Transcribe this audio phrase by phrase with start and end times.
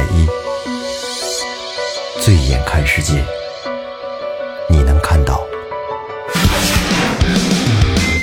[0.00, 0.26] 虚伪的外衣，
[2.20, 3.22] 醉眼看世界，
[4.68, 5.46] 你能看到。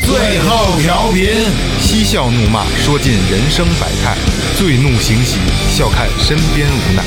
[0.05, 1.27] 最后调频，
[1.81, 4.15] 嬉笑怒骂，说尽人生百态；
[4.57, 5.37] 醉怒行喜，
[5.75, 7.03] 笑看身边无奈。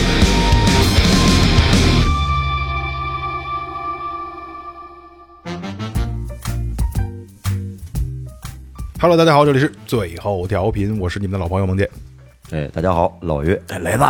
[9.01, 11.89] Hello，大家好，这里是最后调频，我是你们的老朋友孟健。
[12.51, 14.05] 哎，大家好，老岳，哎，雷子，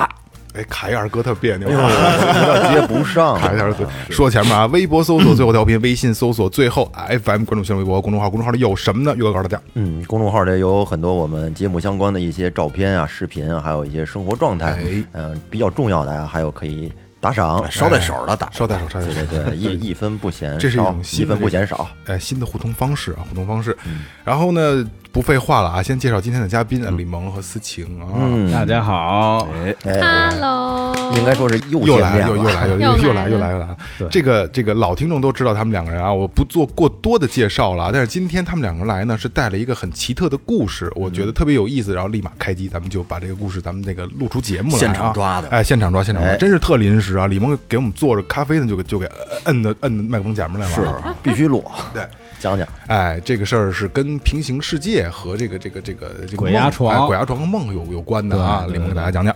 [0.54, 3.38] 哎，凯尔哥特别扭，接不上。
[3.38, 6.90] 卡一二哥说前面啊，微博搜索最后调频，微信搜索最后
[7.24, 9.14] FM，关注新浪微博公众号，公众号里有什么呢？
[9.16, 14.72] 岳哥告诉大家，嗯，公众号里有很多我们节目相关的一些照片啊、视频啊，还有一些生活状态。
[14.72, 15.04] 哎。
[15.12, 16.90] 嗯、比较重要的啊，还有可以
[17.20, 18.48] 打赏，捎带手的打。
[18.50, 19.12] 捎带手捎带手。
[19.12, 21.88] 对对对，一 一分不嫌少，这是一种一新的分不嫌少。
[22.06, 23.76] 哎，新的互动方式啊，互动方式。
[24.24, 33.76] 然后呢，不废话了啊，先介绍今天的嘉宾啊，李萌和思晴啊，嗯，大家好，哎，Hello，应该说是又又来了，又又来又又又来来又来又来了。
[34.08, 37.90] 这个这个老听众都知道他们两个人啊，我不做过多的介绍了。
[37.92, 41.92] 但是今天他们两个人来呢，是带了一个很奇特的故事，我觉得特别有意思。
[41.92, 45.48] 然后立马开机，咱们就把这个故事咱们那个录出节目来啊，现场抓的。
[45.48, 46.36] 哎，现场抓，现场抓，哎。
[46.36, 47.26] 真是特临时啊！
[47.26, 49.10] 李萌给我们做着咖啡呢，就给就给
[49.44, 50.74] 摁的摁的麦克风前面来了。
[50.74, 50.84] 是
[51.20, 51.64] 必须录。
[51.92, 52.06] 对，
[52.40, 58.66] 讲讲，哎，这个事儿是跟平行世界和这个这个这个这个鬼压床哎鬼压床和梦有有关的啊。
[58.68, 59.32] 李萌给大家讲讲。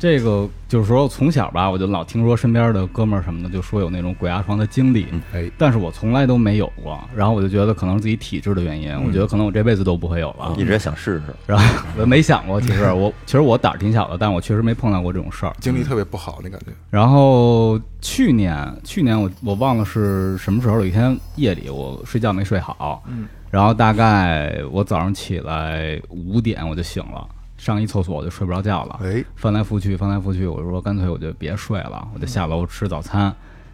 [0.00, 6.98] 这个就是说从小吧，我就老听说身边的哥们儿什么的，就说有那种鬼压床的经历，哎，但是我从来都没有过。
[7.14, 10.54] 然后我就觉得可能是自己体质的原因，我觉得可能我这辈子都不会有了。
[10.56, 11.34] 一直也想试试。
[11.46, 11.64] 然后
[11.98, 15.54] 我 没想过，其实我其实我胆儿挺小的，但我确实没碰到过这种事儿。
[15.60, 16.68] 经历特别不好，那感觉。
[16.88, 27.28] 然后去年，去年我我忘了是什么时候，有一天夜里我睡觉没睡好，嗯，然后大概我早上起来五点我就醒了，
[27.60, 33.30] 上一厕所我就睡不着觉了，哎，翻来覆去，翻来覆去，我说干脆我就别睡了，我就下楼吃早餐，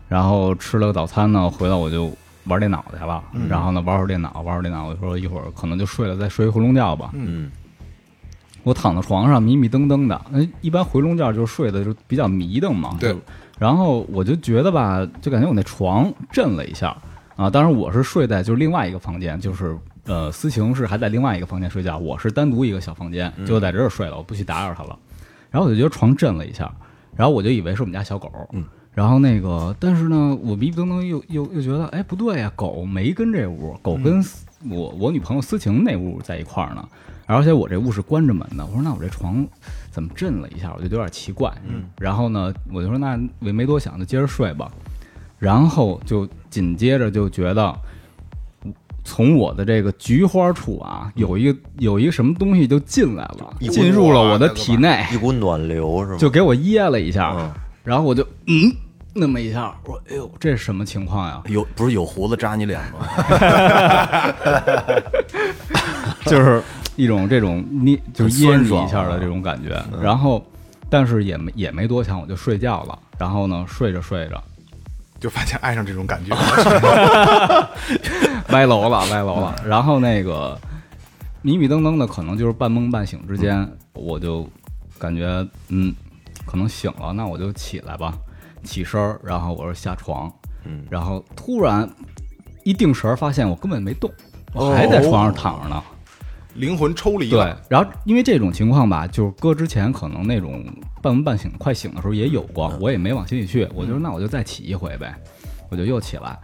[0.08, 2.12] 然后吃了个早餐呢，回来我就
[2.46, 7.48] 玩电脑去了，然后呢玩会儿电脑，玩会儿电脑，我说一会儿可能就睡了，再睡一回笼觉吧，嗯，
[8.64, 12.96] 我躺在床上迷迷瞪瞪的，哎，一般回笼觉就是睡的就比较迷瞪嘛。
[12.98, 13.16] 对。
[13.58, 16.94] 然后我就觉得吧，就感觉我那床震了一下。
[17.36, 17.48] 啊。
[17.48, 19.74] 当然我是睡在就是另外一个房间，就是
[20.06, 24.98] 呃思晴是还在另外一个房间睡觉，我是单独一个小房间，就在这儿睡了，我不去打扰他了。
[25.50, 26.72] 然后我就觉得床震了一下，
[27.14, 28.64] 然后我就以为是我们家小狗，嗯。
[28.94, 36.88] 然后那个，但是呢，我迷迷瞪瞪又又又觉得，哎，不对呀、狗没跟这屋，狗跟思我我女朋友思晴那屋在一块儿呢。
[37.26, 39.46] 而且我这屋是关着门的，我说那我这床
[39.90, 41.52] 怎么震了一下，我就有点奇怪。
[41.68, 44.72] 嗯，然后呢，我就说那我也没多想，就接着睡吧。
[45.38, 47.78] 然后就紧接着就觉得，
[49.06, 56.18] 从我的这个菊花处啊，有一个有一个什么东西就进来了，进入了我的体内， 一股暖流是吗？
[56.18, 57.32] 就给我噎了一下。
[57.38, 57.50] 嗯
[57.84, 58.74] 然后我就嗯
[59.14, 61.40] 那么一下，我说哎呦，这是什么情况呀？
[61.46, 63.06] 有不是有胡子扎你脸吗？
[66.26, 66.60] 就是
[66.96, 69.80] 一种这种捏，就是噎你一下的这种感觉。
[70.02, 70.44] 然后，
[70.90, 72.98] 但是也没也没多想，我就睡觉了。
[73.16, 74.42] 然后呢，睡着睡着，
[75.20, 76.34] 就发现爱上这种感觉。
[78.52, 79.54] 歪楼了，歪楼了。
[79.66, 80.58] 然后那个
[81.42, 84.48] 迷迷瞪瞪的，可能就是半梦半醒之间，我就
[84.98, 85.94] 感觉嗯，
[86.44, 88.12] 可能醒了，那我就起来吧。
[88.64, 90.32] 起身儿，然后我说下床，
[90.64, 91.88] 嗯，然后突然
[92.64, 94.10] 一定神儿，发现我根本没动，
[94.52, 95.82] 我还在床上躺着呢。
[96.54, 100.64] 灵魂抽离对，，然后因为这种情况吧，就是搁之前可能那种
[101.02, 103.68] 半梦半醒、快醒的时候也有过，我也没往心里去。
[103.74, 105.14] 我就说那我就再起一回呗，
[105.68, 106.36] 我就又起来，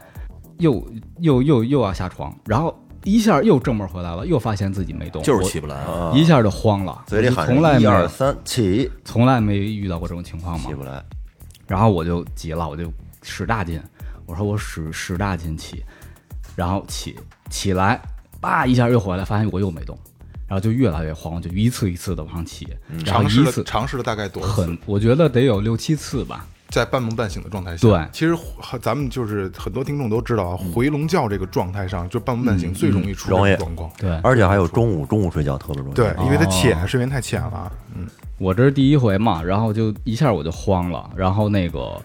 [0.59, 0.87] 又
[1.19, 5.77] 又又又要下床，然后一下又正门回来了，又发现自己没动，就是起不来。
[5.77, 10.75] 啊，一下就慌了，嘴里喊从来没着一二三起，从来没遇到过这种情况嘛起。
[10.75, 11.03] 不来。
[11.67, 13.81] 然后我就急了，我就使大劲，
[14.27, 15.83] 我说我使使大劲起，
[16.55, 17.17] 然后起
[17.51, 18.01] 起来，
[18.41, 19.99] 叭一下又回来，发现我又没动，
[20.47, 22.69] 然后就越来越慌，就一次一次的往上起，
[23.05, 24.43] 然后尝试一次了尝试了大概多？
[24.43, 26.47] 很，我觉得得有六七次吧。
[26.73, 33.91] 在半梦半醒的状态下，对其实和咱们就是很多听众都知道啊，回笼觉这个状态上，就半梦半醒最容易出状况。
[33.99, 35.95] 对而且还有中午，中午睡觉特别容易。
[35.95, 37.71] 对，因为它哦浅，睡眠太浅了。
[37.95, 38.07] 嗯，
[38.39, 42.01] 我这是第一回嘛，然后就一下我就慌了，然后那个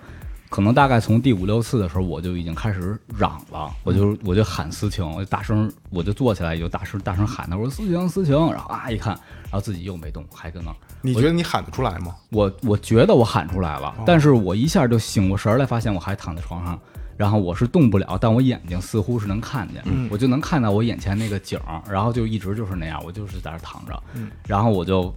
[0.50, 9.14] 可能大概从第五六次的时候，我就已经开始嚷了，我就我就喊思晴，我就大声，我就坐起来，就大声大声喊他，我说思晴思晴，然后啊一看，
[9.44, 10.76] 然后自己又没动，还搁那儿。
[11.02, 12.16] 你觉得你喊得出来吗？
[12.30, 16.80] 我我觉得我喊出来了，但是我一下就醒过神儿来，发现我还躺在床上，
[17.16, 24.04] 然后我是动不了，但我眼睛似乎是能看见，我就能看到我眼前那个景儿，然后就一直就是那样，我就是在那儿躺着，
[24.48, 25.14] 然后我就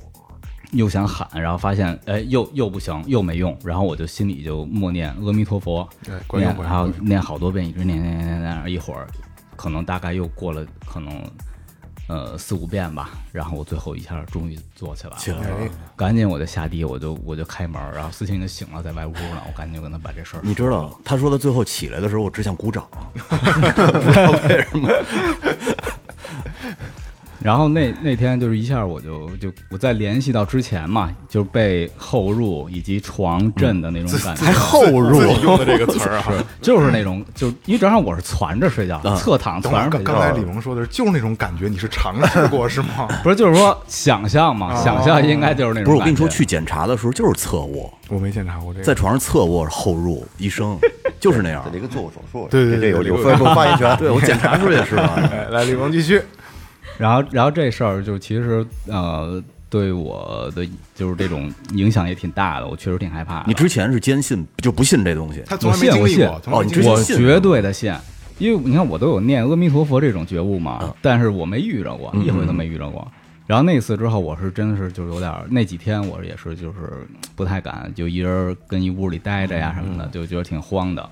[0.72, 5.88] 又想喊，然后发现哎又又不行，又没用，然后我就心里就默念阿弥陀佛，
[6.32, 6.88] 念然后。
[7.00, 9.06] 念好多遍，一直念念念念念，一会儿
[9.56, 11.22] 可能大概又过了可能
[12.08, 15.40] 呃四五遍吧，然后我最后一下终于坐起来了，起来
[15.96, 22.86] 赶紧我就下地，我就我就开门，然后思晴就醒了，在外屋呢，我赶紧就跟他把这事儿你知道，他说他最后起来的时候，我只想鼓掌，
[23.28, 24.88] 不知道为什么。
[27.42, 36.24] 然后那那天就是一下我就就我再联系到之前嘛，就被后入以及床震的那种感觉，还后入用的这个词儿啊。
[36.60, 43.08] 就是那种就因为正好我是攒着睡觉，啊侧躺攒着睡觉刚刚才李萌说的是，就是那种感觉，你是尝试过是吗？
[43.22, 48.84] 不是 就是说想象嘛，哦想象应该就是那种不是我跟你说，去检查的时候就是侧卧，我没检查过这个。
[48.84, 50.78] 在床上侧卧后入，医 生
[51.18, 51.78] 就是那样这。
[51.78, 53.96] 一个做过手术，对对对这有有有发言权。
[53.96, 55.14] 对我检查时候也是嘛。
[55.32, 56.20] 哎来，李萌继续。
[57.00, 63.44] 然后，然后这事儿就其实呃，对我的就是这种影响也挺大的，我确实挺害怕的。
[63.46, 67.92] 你之前是坚信就不信这东西，他从来没我信我绝对的信，
[68.38, 73.10] 因为你看我都有念阿弥陀佛这种觉悟嘛，嗯但是我没遇着过，嗯一回都没遇着过。
[73.46, 81.10] 然后那次之后，我是真的是就是有点那几天我也是就是不太敢，就一人跟一屋里待着呀什么的，嗯就觉得挺慌的。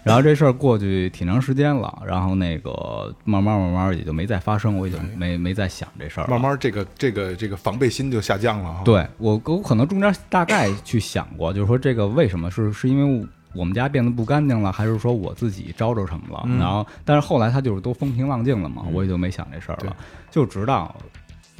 [0.04, 6.30] 然后这事儿过去挺长时间了，然后那个慢慢慢慢也就没再发生，我也就没没再想这事儿了。
[6.30, 8.82] 慢慢这个这个这个防备心就下降了啊。
[8.84, 16.42] 对我，我可能中间大概去想过，就是说这个为什么是是因为我们家变得不干净了，还是说我自己招着什么了？
[16.46, 19.96] 嗯然后，但是后来他就是都风平浪静了嘛，我也就没想这事儿对了。
[20.30, 20.94] 就直到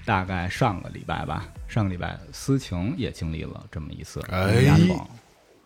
[0.04, 4.64] 大概上个礼拜吧，上个礼拜思晴也经历了这么一次哎。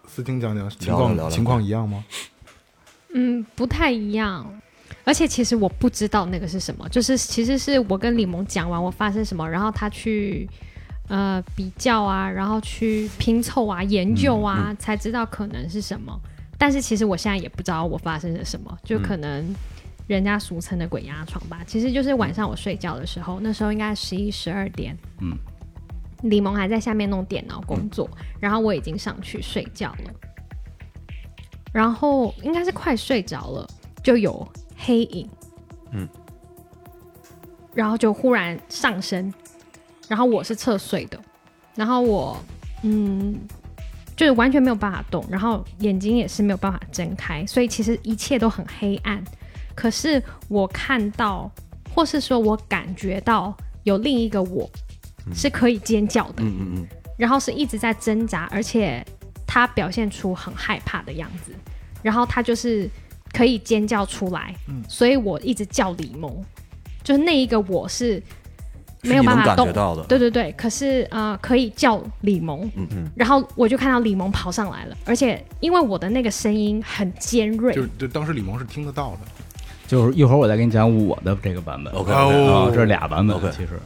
[0.07, 2.05] 思晴讲讲情况情况一样吗？
[3.15, 4.47] 嗯，不太一样。
[5.07, 10.49] 而且其实我不知道那个是什么，就是其实是我跟李萌讲完我发生什么，然后他去
[11.09, 16.19] 呃比较啊，然后去拼凑啊、研究啊，才知道可能是什么。
[16.57, 19.55] 但是其实我现在也不知道我发生了什么，就可能
[20.07, 21.61] 人家俗称的鬼压床吧。
[21.67, 25.37] 其实就是晚上我睡觉的时候，那时候应该十一十二点，嗯，
[26.23, 28.09] 李萌还在下面弄电脑工作，
[28.41, 30.11] 然后我已经上去睡觉了。
[31.75, 33.69] 然后应该是快睡着了，
[34.01, 35.29] 就有黑影，
[35.91, 36.09] 嗯，
[37.75, 39.35] 然后就忽然上升，
[40.07, 41.19] 然后我是侧睡的，
[41.75, 42.37] 然后我
[42.85, 43.35] 嗯，
[44.17, 49.21] 就是完全没有办法动，然后眼睛也是没有办法睁开，所以其实一切都很黑暗。
[49.75, 51.51] 可是我看到，
[51.93, 54.71] 或是说我感觉到有另一个我
[55.35, 56.87] 是可以尖叫的，嗯嗯嗯，
[57.19, 59.05] 然后是一直在挣扎，而且
[59.55, 61.53] 他表现出很害怕的样子，
[62.03, 62.91] 然后他就是
[63.33, 66.45] 可以尖叫出来，嗯所以我一直叫李萌，
[67.05, 68.21] 就是那一个我是
[69.03, 70.03] 没有办法感觉，到的。
[70.09, 79.19] 对对对，可是呃可以叫李萌，嗯嗯然后我就看到李萌跑上来了，而且因为我的那个声音很尖锐，就就当时李萌是听得到的。
[79.87, 81.95] 就是一会儿我再给你讲我的这个版本。
[81.95, 83.79] OK 啊，OK，这是俩版本 OK 其实。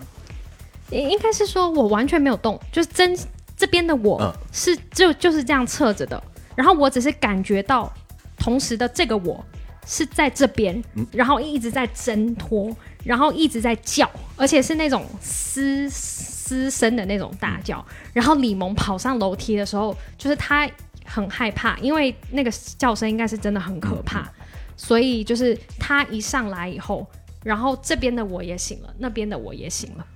[0.92, 3.14] 应应该是说我完全没有动，就是真
[3.58, 6.22] 这边的我嗯是就就是这样侧着的，
[6.54, 7.92] 然后我只是感觉到
[8.38, 9.44] 同时的这个我
[9.84, 12.74] 是在这边，嗯然后一直在挣脱，
[13.04, 17.84] 然后一直在叫，而且是那种嘶嘶声的那种大叫。
[18.12, 20.70] 然后李萌跑上楼梯的时候，就是他
[21.04, 24.30] 很害怕，因为那个叫声应该是真的很可怕，
[24.76, 27.06] 所以就是他一上来以后，
[27.42, 30.06] 然后这边的我也醒了，那边的我也醒了。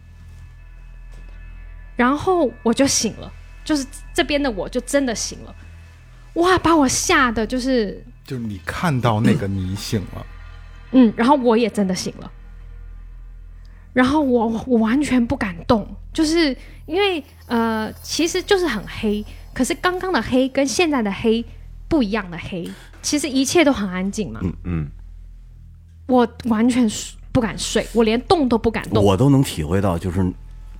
[2.03, 3.33] 然后我就醒了，
[3.65, 5.55] 就是这边的我就真的醒了，
[6.35, 10.27] 哇，把我吓得就是，就是你看到那个你醒了，
[10.91, 12.29] 嗯，然后我也真的醒了，
[13.93, 16.57] 然后我我完全不敢动，就是
[16.87, 21.45] 因为呃，其实就是很黑，可是刚刚的黑跟现在的黑
[21.87, 22.69] 不一样的黑，
[23.01, 24.91] 其实一切都很安静嘛，嗯嗯，
[26.09, 26.91] 我完全
[27.31, 30.21] 不敢睡，我连动都不敢动，我都能体会到，就是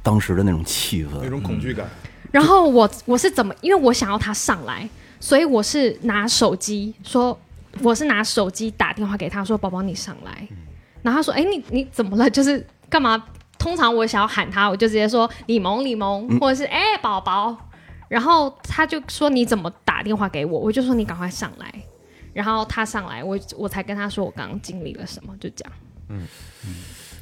[0.03, 1.87] 当时的那种气氛，那种恐惧感。
[2.31, 3.55] 然后我我是怎么？
[3.61, 4.89] 因为我想要他上来，
[5.21, 7.39] 所以我是拿手机说，
[7.83, 10.49] 我是拿手机打电话给他说：“宝宝，你上来。”
[11.03, 12.29] 然后他说：“哎，你你怎么了？
[12.31, 13.23] 就是干嘛？
[13.59, 17.57] 通常我想要喊他，我就直接说李萌李萌，或者是哎宝宝。”
[18.09, 20.59] 然后他就说你怎么打电话给我？
[20.59, 21.73] 我就说你赶快上来。
[22.33, 25.73] 然后他上来，我我才跟他说我刚刚经历了什么，就这样。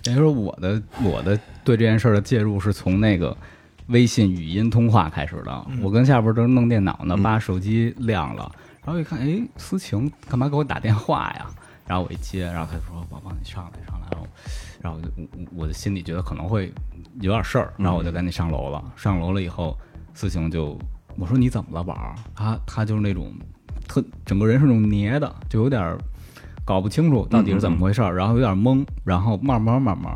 [0.03, 3.37] 等于说我的我的对这件事儿的介入是从那个
[3.89, 5.67] 微信语音通话开始的。
[5.83, 8.51] 我跟下边正弄电脑呢，把手机亮了，
[8.85, 11.47] 然后一看，哎，思晴干嘛给我打电话呀？
[11.87, 14.29] 然后我一接，然后他就说：“宝宝，你上来，上来。”然后，
[14.81, 16.73] 然后我就我我的心里觉得可能会
[17.21, 18.81] 有点事儿，然后我就赶紧上楼了。
[18.95, 19.77] 上楼了以后，
[20.15, 20.79] 思晴就
[21.17, 22.15] 我说你怎么了，宝儿？
[22.33, 23.35] 他他就是那种
[23.89, 25.99] 特整个人是那种捏的，就有点儿
[26.65, 30.13] 搞不清楚到底是怎么回事儿，然后有点懵，然后慢慢慢慢，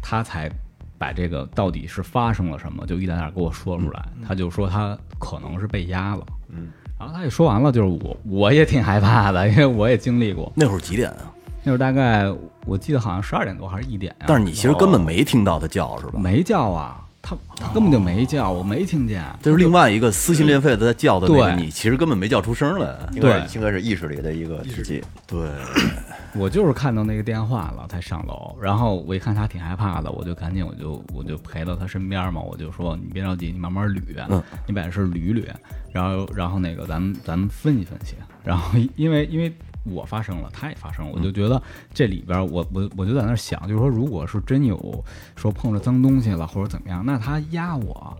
[0.00, 0.50] 他才
[0.98, 4.04] 把这个到底是发生了什么，就一点点给我说出来。
[4.26, 6.68] 他就说他可能是被压了，嗯，
[6.98, 10.52] 然后他也说完了，就是我我也挺害怕的，因为我也经历过。
[10.54, 11.30] 那会儿几点啊？
[11.64, 12.24] 那会儿大概
[12.66, 16.18] 我记得好像十二点多还是一点呀、但是你其实根本没听到他叫是吧？
[16.18, 19.24] 没叫啊，他他根本就没叫，我没听见。
[19.40, 22.94] 就是另外一个撕心裂肺的在叫的那个，对你其实根本没叫出声来。
[23.12, 25.02] 对应该是意识里的一个自己。
[25.26, 25.48] 对，
[26.34, 35.44] 我就是看到那个电话了才上楼，然后我一看他挺害怕的，我就赶紧我就我就陪到他身边嘛，我就说你别着急，你慢慢捋，嗯你把这事儿捋捋，
[35.92, 41.60] 然后然后那个咱们咱们分析分析，然后因为因为我发生了，他也发生了，我就觉得
[41.92, 45.04] 这里边我我我就在那儿想，就是说如果是真有
[45.36, 48.16] 说碰着脏东西了或者怎么样，那他压我。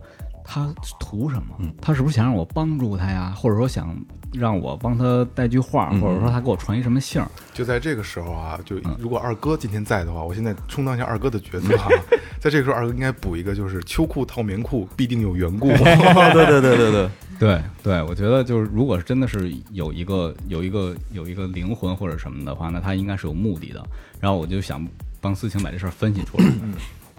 [0.52, 1.56] 他图什么？
[1.80, 3.32] 他是不是想让我帮助他呀？
[3.34, 3.96] 或者说想
[4.34, 7.26] 让我帮他带句话，或者说他给我传一什么信儿？
[7.54, 11.88] 就在这个时候啊，就如果二哥今天在的话，我现在充当一下二哥的角色啊。
[12.38, 15.68] 在这个时候，二哥应该补一个，就是秋裤套棉裤必定有缘故。
[15.72, 23.82] 对对对对对，对 对，我觉得就是，如果是真的是有一个有一个有一个灵魂或者什么的话，那他应该是有目的的。
[24.20, 24.86] 然后我就想
[25.18, 26.44] 帮思晴把这事儿分析出来，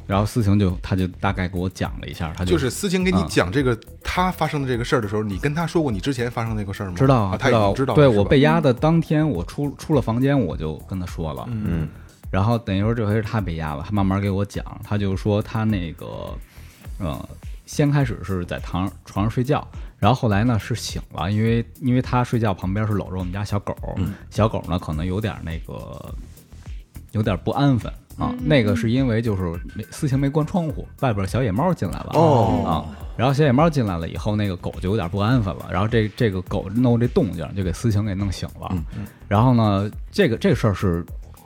[0.06, 6.96] 然后思晴就他就大概给我讲了一下，他就就是思晴给你嗯讲这个他发生的这个事儿的时候，你跟他说过你之前发生那个事儿吗？
[6.98, 7.96] 知道啊，他已经知道了。
[7.96, 11.88] 对我被压的当天，我出出了房间，我就跟他说了，嗯，
[12.30, 16.36] 然后等于说这回是他被压了，他慢慢给我讲，他就说他那个，
[17.00, 17.30] 呃，
[17.66, 19.66] 先开始是在床床上睡觉，
[20.00, 23.76] 然后后来呢是醒了，因为因为他睡觉旁边是搂着我们家小狗，
[24.30, 26.14] 小狗呢可能有点那个
[27.14, 29.44] 有点不安分啊，那个是因为就是
[29.76, 32.72] 没思晴没关窗户，外边小野猫进来了哦啊，
[33.18, 38.76] 然后小野猫进来了以后，那个狗就有点不安分了，然后这这个狗弄这动静就给思晴给弄醒了，
[39.28, 41.06] 然后呢，这个这个事儿是。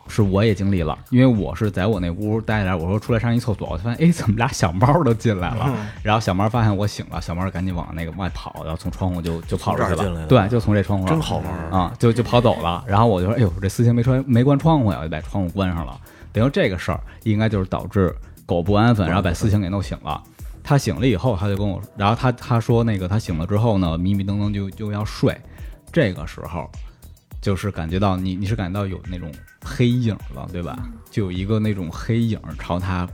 [0.09, 5.69] 是我也经历了，因为我是在我那屋待着，我说出来上一厕所，我发现哎，怎么俩小猫都进来了？
[6.01, 12.86] 然后小猫发现我醒了，小猫赶紧往那个外跑，然后从窗户就就跑出去了这儿进来的对，就从这窗户真好玩儿啊，就就跑走了。
[12.88, 16.00] 然后我就说，哎呦，这思晴没穿没关窗户呀，我就把窗户关上了。
[16.38, 18.15] 等于这个事儿应该就是导致
[18.46, 20.22] 狗不安分，然后把思晴给弄醒了。
[20.63, 25.39] 他醒了以后，他就跟我，然后他他说那个他醒了之后呢，迷迷瞪瞪就就要睡，
[25.94, 26.70] 这个时候
[27.41, 29.32] 就是感觉到你你是感觉到有那种
[29.63, 30.77] 黑影了，对吧？
[31.10, 33.08] 就有一个那种黑影朝他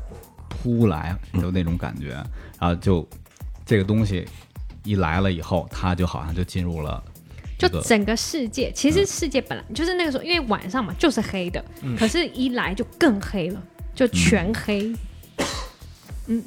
[0.49, 2.09] 扑来，有那种感觉，
[2.59, 3.07] 然后就
[3.65, 4.27] 这个东西
[4.83, 7.12] 一来了以后，他就好像就进入了这个
[7.67, 11.63] 就整个世界，其实世界本来就是那个时候，因为晚上嘛就是黑的，
[11.97, 13.61] 可是一来就更黑了，
[13.95, 14.93] 就全黑。
[16.27, 16.43] 嗯。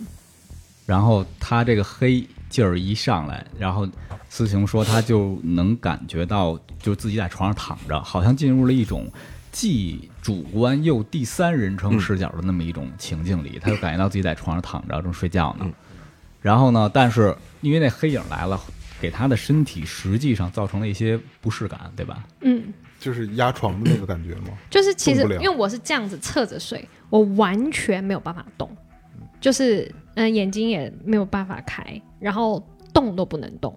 [0.87, 3.89] 然后他这个黑劲儿一上来，然后
[4.29, 9.11] 思晴说他就能感觉到，就自己在床上躺着，好像进入了一种
[9.51, 15.67] 既主观又第三人称视角的那么一种情境里，他就感觉到自己在床上躺着正睡觉呢。
[16.41, 18.61] 然后呢，但是因为那黑影来了，
[19.01, 22.25] 给他的身体实际上造成了一些不适感，对吧？
[22.41, 24.57] 嗯，就是压床的那个感觉吗？
[24.71, 28.71] 就是其实因为我是这样子侧着睡，我完全没有办法动，
[29.41, 29.83] 就是
[30.15, 33.77] 嗯、呃眼睛也没有办法开，然后动都不能动。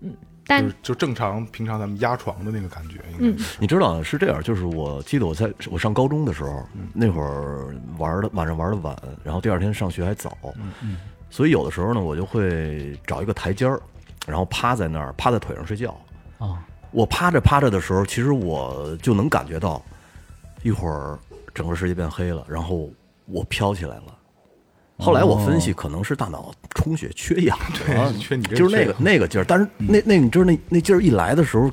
[0.00, 0.14] 嗯，
[0.46, 3.56] 但就是就正常平常咱们压床的那个感觉，应嗯该是。
[3.60, 10.36] 你知道是这样，就是我记得我在我上高中的时候，那会儿玩的晚上玩的晚，然后第二天上学还早，
[11.30, 13.80] 所以有的时候呢，我就会找一个台阶儿，
[14.26, 15.96] 然后趴在那儿，趴在腿上睡觉。
[16.38, 16.56] 哦，
[16.90, 19.82] 我趴着趴着的时候，其实我就能感觉到，
[20.62, 21.18] 一会儿
[21.54, 22.88] 整个世界变黑了，然后
[23.26, 24.04] 我飘起来了。
[24.98, 27.58] 后来我分析，可能是大脑充血缺氧，
[27.96, 29.44] 啊缺你这就是那个那个劲儿。
[29.44, 31.68] 但是那那你知道那那劲儿一来的时候，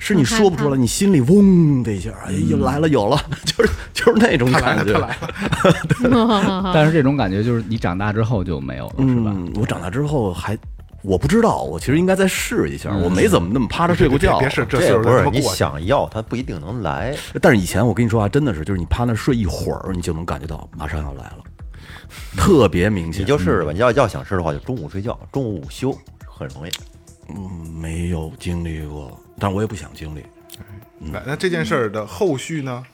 [0.00, 4.92] 是你说不出来，你心里嗡的一下，哎，又来了，有了， 就是就是那种感觉。
[4.98, 6.70] 来了。
[6.74, 9.32] 但是这种感觉就是你长大之后就没有了，是吧？
[9.36, 10.58] 嗯，我长大之后还
[11.02, 14.38] 我不知道，我其实应该再试一下，我没怎么那么趴着睡过觉。
[14.38, 17.16] 别试这不是你想要，它不一定能来。
[17.40, 21.38] 但是以前我跟你说啊，真的是，就是你趴那睡一会儿，你就能感觉到马上要来了，
[22.36, 23.22] 特别明显。
[23.22, 26.70] 你就试试吧，你要要想试的话，就中午睡觉，中午午休，很容易。
[27.28, 30.24] 嗯，没有经历过，但我也不想经历。
[31.12, 32.84] 来，那这件事儿的后续呢？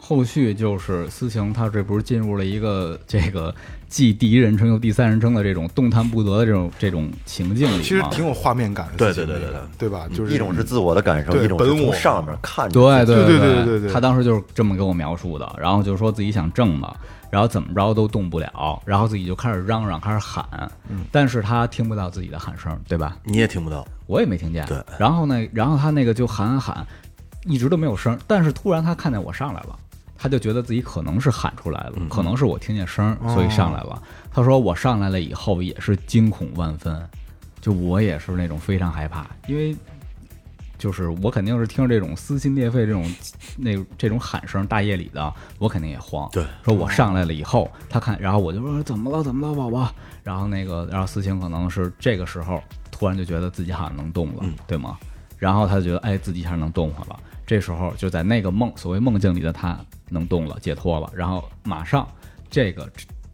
[0.00, 3.54] 后续就是思晴，她这不是进入了一个这个
[3.88, 7.82] 既第一人称又第三人称的这种动弹不得的这种这种情境里吗？
[7.82, 9.60] 其实挺有画面感的对对，对对对。
[9.76, 10.06] 对吧？
[10.14, 16.94] 就是一种是自我的感受，一种是从上面看着对对对对对对他当时就是这么给我描述的，然后就说自己想挣嘛，
[17.30, 20.44] 然后怎么着都动不了，然后自己就开始嚷嚷，开始喊，
[20.88, 21.04] 嗯。
[21.10, 23.16] 但是他听不到自己的喊声，对吧？
[23.24, 24.64] 你也听不到，我也没听见。
[24.66, 26.86] 对，然后呢，然后他那个就喊喊喊，
[27.44, 29.78] 一直都没有声儿，但是突然他看见我上来了，
[30.18, 34.02] 他就觉得自己可能是喊出来了，嗯可能是我听见声儿，所以上来了。
[34.30, 37.08] 他说我上来了以后也是惊恐万分，
[37.60, 39.74] 就我也是那种非常害怕，因为。
[40.76, 43.04] 就是我肯定是听着这种撕心裂肺这种
[43.56, 46.28] 那这种喊声，大夜里的，我肯定也慌。
[46.30, 49.92] 对，说我上来了以后，他看，然后我就说怎么了，怎么了，宝宝？
[50.22, 54.96] 然后那个，然后思晴可能是这个时候突然就觉得自己好像能动了，嗯对吗？
[55.36, 57.18] 然后他就觉得，哎，自己一下能动会了。
[57.48, 61.10] 这时候就在那个梦，所谓梦境里的他能动了，解脱了。
[61.14, 62.06] 然后马上
[62.50, 62.86] 这个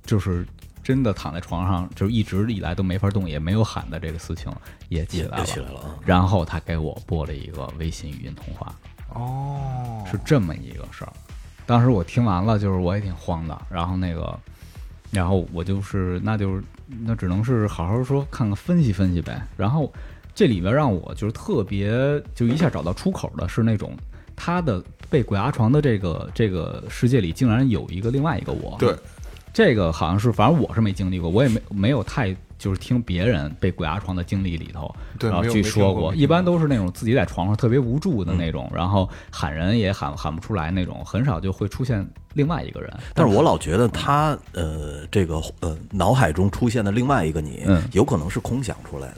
[0.04, 0.46] 就是
[0.84, 4.52] 真的躺在床上，就是一直以来都没法动，也没有喊的这个事情
[4.88, 5.44] 也起来了。
[5.44, 5.96] 起来了啊。
[6.06, 8.72] 然后他给我拨了一个微信语音通话，
[9.14, 11.12] 哦，是这么一个事儿。
[11.66, 14.38] 当时我听完了，就是我也挺慌的，然后那个，
[15.10, 16.64] 然后我就是，那就是，
[17.00, 19.42] 那只能是好好说，看看分析分析呗。
[19.56, 19.92] 然后
[20.34, 21.92] 这里边让我就是特别
[22.34, 23.92] 就一下找到出口的是那种
[24.34, 28.76] 他的被鬼压床的这个这个世界里，竟然有一个另外一个我。
[28.78, 28.94] 对，
[29.52, 42.92] 这个好像是，反正我是没经历过，我也没没有太就是听别人被鬼压床的经历里头，然后对没有没听据说过，一般都是那种自己在床上特别无助的嗯那种，然后喊人也喊喊不出来那种，很少就会出现另外一个人。
[43.14, 49.16] 但是我老觉得他呃，这个呃，脑海中出现的另外一个你嗯，有可能是空想出来的。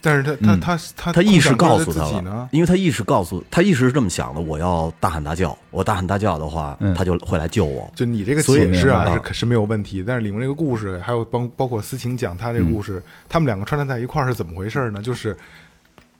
[0.00, 7.90] 但是他他嗯他他他意识告诉自他了因为他意识告诉他意识是这么想的：我要大喊大叫，我大喊大叫的话，嗯他就会来救我。
[7.94, 15.02] 就你这个解释啊是可是没有问题，但是里面这个故事，还有包包括思晴讲他这个故事，他们两个穿插在一块儿是怎么回事呢？
[15.02, 15.36] 就是，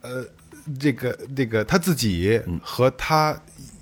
[0.00, 0.24] 呃，
[0.78, 3.38] 这个这个他自己和他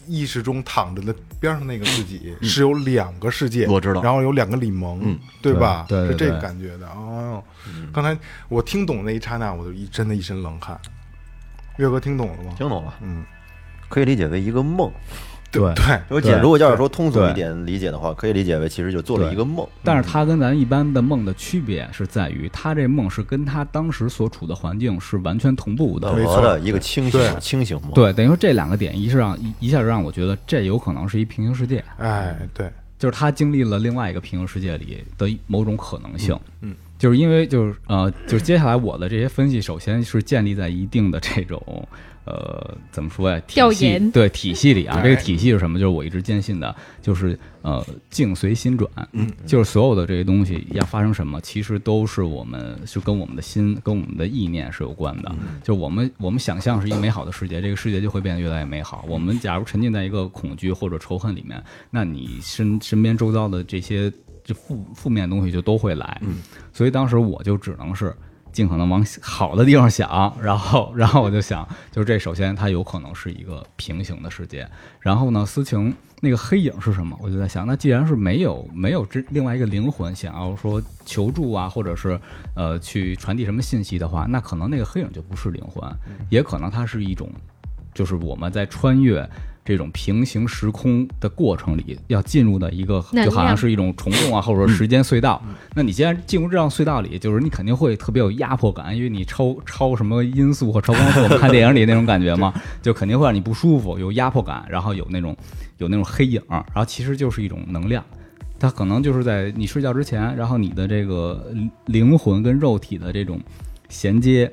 [0.07, 5.85] 意识中躺着的边上那个自己是有两个世界，我知道然后有两个李萌，嗯对吧？
[5.89, 6.89] 对对对是这个感觉的。
[6.89, 7.43] 哦，
[7.93, 8.17] 刚才
[8.49, 10.79] 我听懂那一刹那，我就一真的一身冷汗。
[11.79, 12.55] 岳哥听懂了吗？
[12.57, 13.25] 听懂了，嗯，
[13.89, 14.91] 可以理解为一个梦。
[15.57, 19.67] 对对，我解，如果要是说通俗一点理解的话，可以理解为其实就做了一个梦。
[19.83, 26.13] 但是他跟咱一般的梦的区别是在于，他这梦是跟他当时所处的环境是完全同步的。
[26.15, 27.91] 没错的一个清醒对清醒梦。
[27.93, 36.35] 对，等于说这两个点一是让一一下就让我觉得这有可能是一平行世界，哎，对，就是他经历了另外一个平行世界里的某种可能性。
[36.61, 41.87] 嗯嗯就是因为就是呃，就是接下来我的这些分析，首先是建立在一定的这种
[42.25, 43.39] 呃怎么说呀？
[43.41, 45.79] 体系调研对体系里啊，哎这个体系是什么？
[45.79, 55.33] 就是我一直坚信的，就是呃境随心转，嗯，就是所有的这些东西要发生什么，其实都是我们是跟我们的心、跟我们的意念是有关的。
[55.63, 59.05] 就我们我们想象是一个美好的世界，这个世界就会变得越来越美好。
[59.09, 64.13] 我们假如沉浸在一个恐惧或者仇恨里面，那你身身边周遭的这些
[64.47, 66.19] 这负负面的东西就都会来。
[66.23, 66.37] 嗯，
[66.73, 68.15] 所以当时我就只能是
[68.53, 74.67] 尽可能往好的地方想，然后然后我就想，就是这首先它有可能是一个平行的世界，
[75.01, 77.19] 然后呢，思晴那个黑影是什么？
[77.21, 82.19] 我就在想，那既然是没有没有这另外一个灵魂想要说求助啊，或者是
[82.55, 85.83] 呃去传递什么信息的话，那可能那个黑影就不是灵魂，
[86.31, 87.29] 也可能它是一种，
[87.93, 89.29] 就是我们在穿越。
[89.67, 95.43] 这种平行时空的过程里，要进入的一个就好像是一种虫洞啊， 或者说时间隧道。
[95.75, 105.37] 那你既然进入这样隧道里，就是你肯定会特别有压迫感，因为你超超什么音速或超光速，我们看电影里那种感觉嘛， 就肯定会让你不舒服，有压迫感，然后有那种
[105.79, 108.05] 有那种黑影，然后其实就是一种能量。
[108.59, 111.53] 它可能就是在你睡觉之前，然后你的这个
[111.85, 113.39] 灵魂跟肉体的这种
[113.91, 114.51] 衔接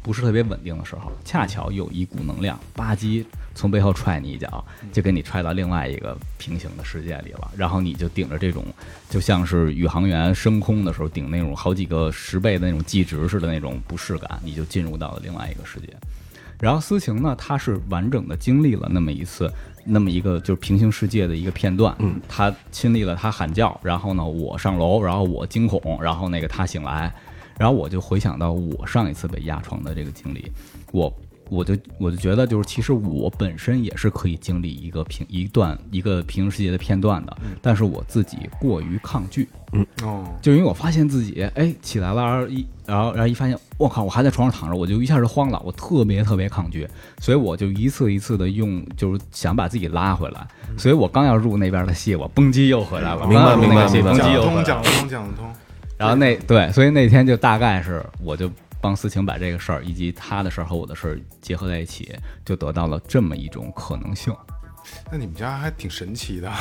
[0.00, 3.24] 不是特别稳定的时候，恰巧有一股能量吧唧
[3.54, 7.50] 从背后踹你一脚，就给你踹到另外一个平行的世界里了。
[7.56, 8.64] 然后你就顶着这种，
[9.08, 15.88] 就像是宇航员升空的时候顶那种好几个十倍的那种 G 值似的那种不适感，你就进入到了另外一个世界。
[16.58, 19.50] 然后思晴呢，他是完整的经历了那么一次，
[19.84, 21.94] 那么一个就是平行世界的一个片段。
[22.00, 27.10] 嗯，她亲历了他喊叫，然后呢，我上楼，然后我惊恐，然后那个他醒来，
[27.58, 30.52] 然后我就回想到我上一次被压床的这个经历，
[30.92, 31.10] 我
[31.50, 46.88] 我就我就觉得，就是其实我本身也是可以经历一个平一段一个平行世界的片段的，但是我自己过于抗拒，嗯哦，就因为我发现自己哎起来了，然后一然后然后一发现我靠，我还在床上躺着，我就一下就慌了，我特别特别抗拒，
[47.20, 50.46] 所以我就一次一次的用，就是想把自己拉回来。
[50.78, 55.52] 所以我刚要入那边的戏，我蹦极又回来了，明白刚要入那个戏，明白蹦讲得通，叽又回来了讲得通，讲得通。
[55.96, 62.14] 然后那对，所以那天就大概是我就帮思晴把这个事儿以及他的事儿和我的事儿结合在一起，
[62.44, 64.34] 就得到了这么一种可能性。
[65.12, 66.50] 那你们家还挺神奇的，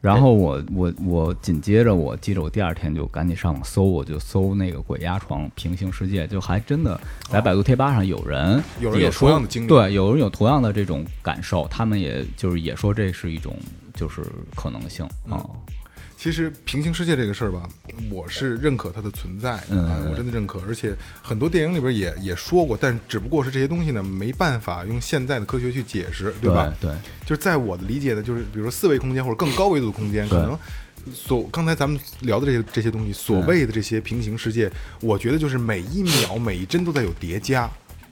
[0.00, 13.56] 然后我我我紧接着，我记着我第二天就赶紧上网搜，我就搜那个鬼压床平行世界，就还真的在百度贴吧上有人有人有也说同样的经历对，有人有同样的这种感受，他们也就是也说这是一种
[13.94, 14.22] 就是
[14.54, 15.44] 可能性啊。
[16.20, 17.66] 其实平行世界这个事儿吧，
[18.10, 20.60] 我是认可它的存在，嗯啊我真的认可。
[20.68, 26.74] 而且很多电影里边也也说过，但只不过是这些东西呢，没办法用现在的科学去解释，对吧？
[26.78, 26.92] 对，
[27.24, 30.58] 就是在我的理解呢，就是比如说四维空间或者更高维度的空间，可能
[31.14, 37.66] 所刚才咱们聊的这些这些东西，所谓的这些平行世界，我觉得就是每一秒每一帧都在有叠加。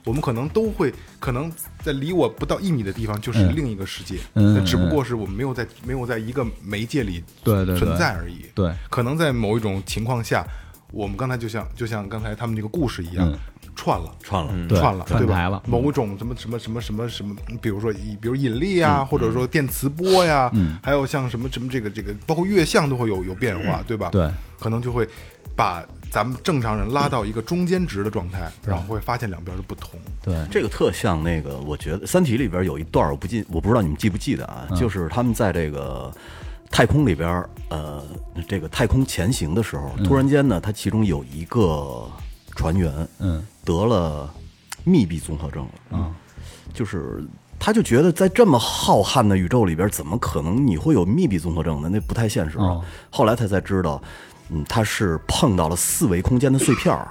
[0.09, 1.51] 我们可能都会，可能
[1.83, 3.55] 在离我不到一米的地方就是嗯。
[3.55, 7.77] 另一个世界，嗯那只不过是我们没有在没有在一个媒介里对对对。
[7.77, 8.45] 存在而已。
[8.55, 8.73] 对。
[8.89, 10.43] 可能在某一种情况下，
[10.91, 13.37] 我们刚才就像就像刚才他们这个故事一样，嗯。
[13.75, 14.11] 串了。
[14.23, 15.61] 串了，串了，对吧？
[15.67, 20.77] 某种什么什么什么什么什么，比如说以比如引力啊，或者说电磁波呀，嗯。
[20.83, 24.09] 还有像什么什么这个这个，包括月相都会有有变化，对吧？
[24.11, 25.07] 对，可能就会
[25.55, 29.99] 把咱们正常人拉到一个中间值的状态，然后会发现两边的不同。
[30.23, 34.67] 对，这个特像那个，我觉得《三体》里边有一段，我不记，我不知道你们记不记得啊？
[34.75, 36.11] 就是他们在这个
[36.71, 38.03] 太空里边，呃，
[38.47, 42.09] 这个太空前行的时候，突然间呢，他其中有一个
[42.55, 44.33] 船员，嗯得了
[44.83, 46.11] 密闭综合症了啊，
[46.73, 47.23] 就是。
[47.61, 51.89] 他就觉得在这么浩瀚的宇宙里边，怎么可能你会有密闭综合症呢？
[51.91, 52.57] 那不太现实
[53.09, 54.01] 后来他才知道，
[54.51, 57.07] 嗯，他是碰到了四维空间的碎片儿。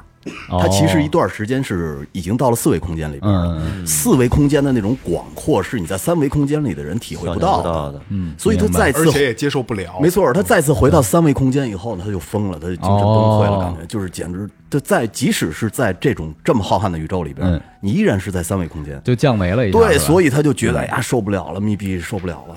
[0.50, 19.00] 哦他其实一段时间是已经到了四维空间里边了，嗯四维空间的那种广阔是你在三维空间里的人体会不到的嗯，所以他再次而且也接受不了，没错，他再次回到三维空间以后呢，他就疯了，他就精神崩溃了，哦感觉就是简直，就在即使是在这种这么浩瀚的宇宙里边嗯，你依然是在三维空间。
[19.04, 19.78] 就降维了一下。
[19.78, 22.56] 对，所以他就觉得哎呀受不了了，密闭受不了了。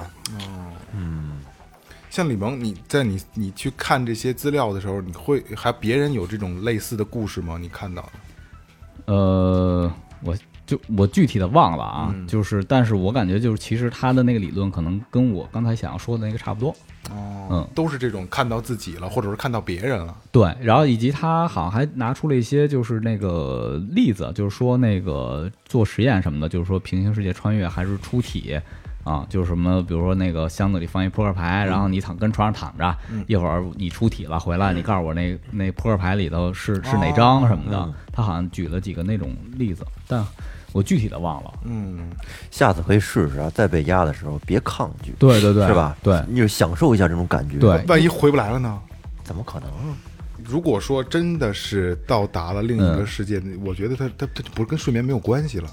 [2.11, 7.57] 像李萌，你在你你去看这些资料的时候，你会还别人有这种类似的故事吗？
[7.57, 9.13] 你看到的？
[9.13, 16.75] 呃，我就我具体的忘了啊，嗯就是，但是我感觉就是，其实他的那个理论可能跟我刚才想要说的那个差不多。
[17.09, 20.13] 哦，嗯都是这种看到自己了，或者是看到别人了。
[20.33, 28.59] 对，然后以及他好像还拿出了一些就是那个例子，就是说那个做实验什么的，就是说平行世界穿越还是出体
[29.03, 40.25] 啊，就是什么，比如说那个箱子里放一扑克牌，然后你躺跟床上躺着，一会儿你出体了回来，你告诉我那那扑克牌里头是是哪张什么的，他好像举了几个那种例子，但
[40.71, 41.53] 我具体的忘了。
[41.65, 42.11] 嗯，
[42.49, 45.95] 下次可以试试啊，在被压的时候别抗拒，对对对，是吧？
[46.01, 47.57] 对你就享受一下这种感觉。
[47.57, 48.79] 对，万一回不来了呢？
[49.23, 49.95] 怎么可能啊？
[50.45, 55.69] 如果说真的是到达了另一个嗯世界，我觉得他他他不是跟睡眠没有关系了。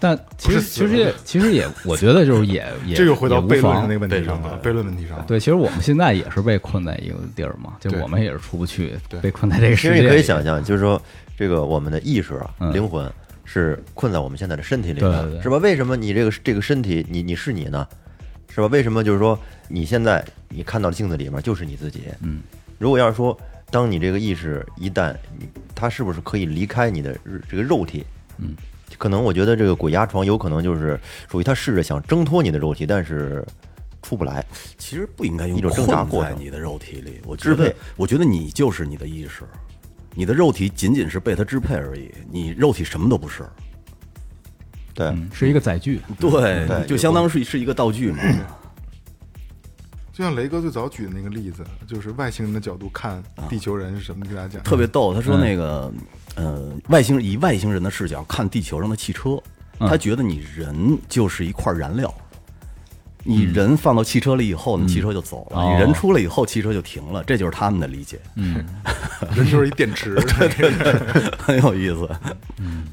[0.00, 5.24] 但其实其实也其实也， 我觉得就是也也这又回到悖论上那个问题上了，悖论问题上了。
[5.26, 10.02] 对，其实我们现在也是被困在一个地儿嘛，就我们也是出不去对，被困在这个世界里。
[10.02, 11.00] 你可以想象，就是说
[11.36, 13.10] 这个我们的意识啊、嗯灵魂
[13.44, 15.56] 是困在我们现在的身体里的，对对对是吧？
[15.58, 17.86] 为什么你这个这个身体，你你是你呢？
[18.54, 18.66] 是吧？
[18.66, 22.02] 为什么就是说你现在你看到的镜子里面就是你自己？
[22.20, 22.40] 嗯，
[22.78, 23.38] 如果要是说，
[23.70, 25.14] 当你这个意识一旦
[25.74, 27.16] 它是不是可以离开你的
[27.48, 28.04] 这个肉体？
[28.38, 28.54] 嗯，
[28.96, 30.98] 可能我觉得这个鬼压床有可能就是
[31.30, 33.44] 属于他试着想挣脱你的肉体，但是
[34.02, 34.44] 出不来。
[34.76, 39.44] 其实不应该用一种挣扎过程在你的肉体里，我支配，我觉得你就是你的意识，
[40.14, 43.44] 你的肉体仅仅是被它支配而已，你肉体什么都不是。
[44.94, 46.00] 对，嗯，是一个载具。
[46.18, 48.18] 对对就相当是是一个道具嘛。
[50.18, 54.24] 就像雷哥最早举的那个例子，就是外星人的角度看地球人是什么？
[54.24, 54.60] 你给大家讲。
[54.64, 55.14] 特别逗。
[55.14, 55.92] 他说那个，
[56.34, 59.40] 呃，外星以外星人的视角看地球上的汽车，
[59.78, 62.12] 嗯他觉得你人就是一块燃料。
[63.22, 67.22] 你人放到汽车里以后呢，汽车就走了；哦你人出来以后，汽车就停了。
[67.22, 68.66] 这就是他们的理解，嗯，
[69.36, 70.16] 人就是一电池。
[70.58, 72.10] 对很有意思。
[72.56, 72.88] 嗯，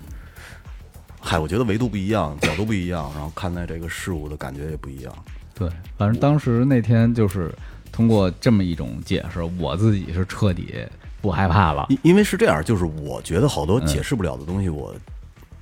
[1.20, 5.12] 嗨，我觉得维度不一样，角度不一样，然后看待这个事物的感觉也不一样。
[5.58, 7.54] 对，反正当时那天就是
[7.92, 10.76] 通过这么一种解释，我自己是彻底
[11.22, 11.86] 不害怕了。
[11.90, 14.94] 因因为是这样，就是我觉得好多解释不了的东西，我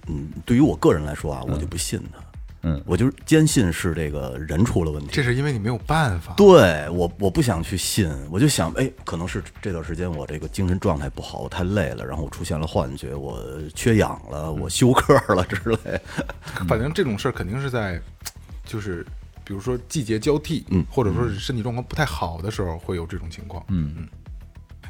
[0.08, 2.20] 嗯，对于我个人来说啊，我就不信他。
[2.66, 5.10] 嗯我就是坚信是这个人出了问题。
[5.12, 6.34] 这是因为你没有办法。
[6.38, 13.38] 对我，我不想去信，我就想，哎，可能是这段时间我这个精神状态不好，我太累了，然后我出现了幻觉，我
[13.76, 16.02] 缺氧了，我休克了之类。
[16.66, 18.02] 反正这种事儿肯定是在，
[18.66, 19.06] 就是
[19.46, 24.08] 比如说季节交替，嗯，或者说是身体状况不太好的时候会有这种情况，嗯嗯。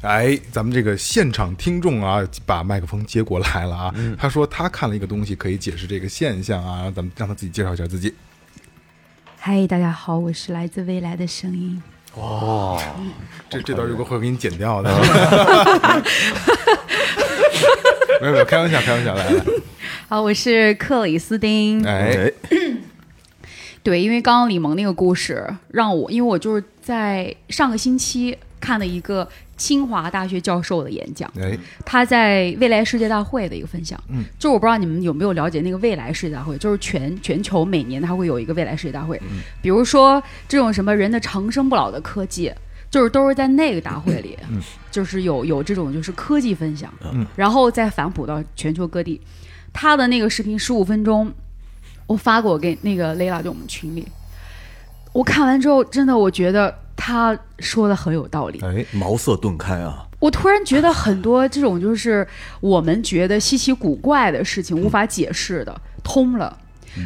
[0.02, 3.94] 哎，咱们这个现场听众啊，把麦克风接过来了啊。
[4.18, 6.92] 他说他看了一个东西，可以解释这个现象啊。
[6.94, 8.14] 咱们让他自己介绍一下自己。
[9.38, 11.82] 嗨，大家好，我是来自未来的声音。
[13.48, 14.94] 这这段如果会给你剪掉的。
[18.20, 19.44] 没有没有，开玩笑，开玩笑，来来，
[20.08, 21.84] 好，我是克里斯汀。
[21.84, 22.30] 哎，
[23.84, 34.02] 对，因为刚刚李萌那个故事让我，因为我就是在上个星期看了一个清华大学教授的演讲，哎，他在未来世界大会的一个分享。
[34.08, 39.20] 嗯，就我不知道你们有没有了解那个未来世界大会，就是全全球每年它会有一个未来世界大会，
[39.62, 42.52] 比如说这种什么人的长生不老的科技。
[42.90, 44.38] 就是都是在那个大会里，
[44.88, 46.94] 就是有有这种就是科技分享，
[47.34, 49.20] 然后再反哺到全球各地。
[49.72, 51.28] 他的那个视频十五分钟，
[52.06, 54.06] 我发过给那个雷拉，就我们群里。
[55.12, 58.60] 我看完之后，真的我觉得他说的很有道理。
[58.62, 60.06] 哎，茅塞顿开啊！
[60.18, 62.26] 我突然觉得很多这种就是
[62.60, 66.58] 我们觉得稀奇古怪的事情无法解释的通了，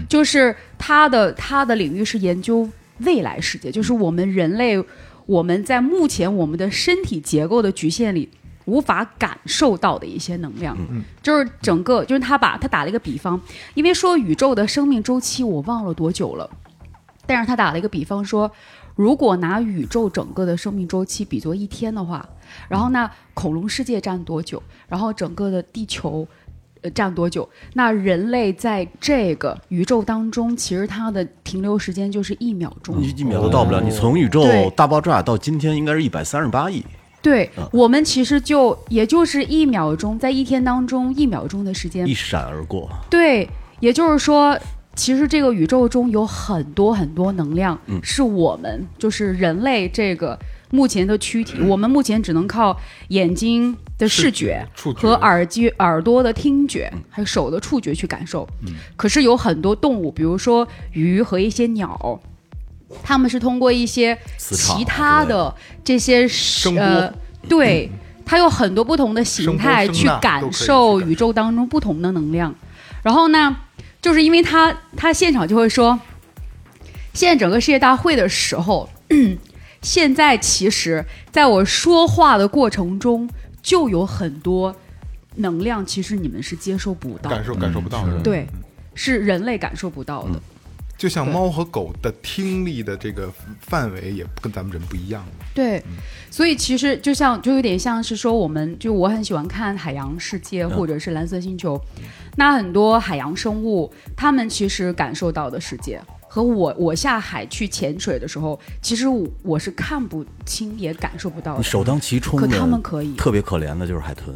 [0.09, 2.69] 就是他的他的领域是研究
[3.01, 4.83] 未来世界，就是我们人类
[5.27, 8.29] 我们在目前我们的身体结构的局限里
[8.68, 10.76] 无法感受到的一些能量，
[11.22, 13.40] 就是整个就是他把他打了一个比方，
[13.74, 16.48] 因为说宇宙的生命周期我忘了多久了，
[17.26, 18.50] 但是他打了一个比方说，
[18.94, 22.28] 如果拿宇宙整个的生命周期比作一天的话，
[22.68, 24.62] 然后那恐龙世界占多久？
[24.87, 26.28] 然后整个的地球。
[26.81, 27.48] 呃，占多久？
[27.74, 33.02] 那人类在这个宇宙当中，其实它的停留时间就是一秒钟。
[33.02, 33.81] 一一秒都到不了。
[33.81, 34.44] 你从宇宙
[34.76, 36.85] 大爆炸到今天，应该是一百三十八亿。
[37.20, 42.88] 对我们其实就也就是一秒钟，在一天当中一秒钟的时间一，闪而过。
[43.11, 43.48] 对，
[43.81, 44.57] 也就是说，
[44.94, 50.38] 其实这个宇宙中有很多很多能量，嗯是我们就是人类这个
[50.70, 52.78] 目前的躯体，我们目前只能靠
[53.09, 58.48] 眼睛的视觉触觉和耳机、耳朵的听觉，还有手的触觉去感受。
[58.96, 62.20] 可是有很多动物，比如说鱼和一些鸟。
[63.03, 65.55] 它们是通过一些其他的。
[65.85, 66.85] 这些声波。
[66.85, 67.14] 呃，
[67.48, 67.90] 对，
[68.24, 72.55] 它有很多不同的形态去感受宇宙当中不同的能量。
[73.03, 73.57] 然后呢，
[74.03, 75.98] 就是因为他他现场就会说，
[77.14, 78.88] 现在整个世界大会的时候，
[79.81, 83.29] 现在其实在我说话的过程中，
[83.62, 84.74] 就有很多
[85.37, 88.46] 能量，其实你们是接收不到，感受感受不到的，对，
[88.94, 90.42] 是人类感受不到的。
[90.99, 95.47] 就像猫和狗的听力的这个范围也跟咱们人不一样嘛。
[95.55, 95.83] 对，
[96.31, 101.81] 所以其实就像就有点像是说，我们就我很喜欢看海洋世界或者是蓝色星球，
[102.37, 106.01] 那很多海洋生物，他们其实感受到的世界。
[106.31, 111.63] 和我我下海去潜水的时候，其实我我是看不清也感受不到的。
[111.63, 114.35] 首当其冲可，他们可以特别可怜的就是海豚。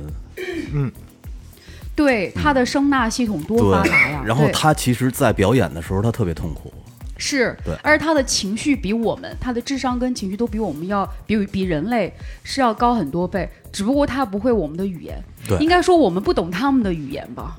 [1.94, 6.72] 对它的声纳系统多发达呀！，然后对他其实，在表演的时候，他特别痛苦。
[7.18, 17.58] 是对，而他的情绪比我们，他的智商跟情绪都比我们要比比人类是要高很多倍，只不过他不会我们的语言，对应该说我们不懂他们的语言吧？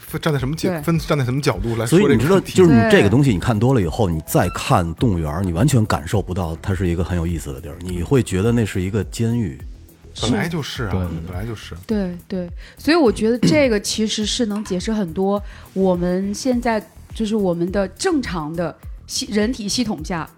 [0.00, 9.60] 分站在什么角对分站在什么角度来说所以你知道，就是你这个东西，你看多了以后，你再看动物园，你完全感受不到它是一个很有意思的地儿，你会觉得那是一个监狱。
[10.22, 11.74] 本来就是啊，本来就是。
[11.86, 12.48] 对对，
[12.78, 20.28] 所以我觉得这个其实是能解释很多我们现在就是我们的正常的系人体系统下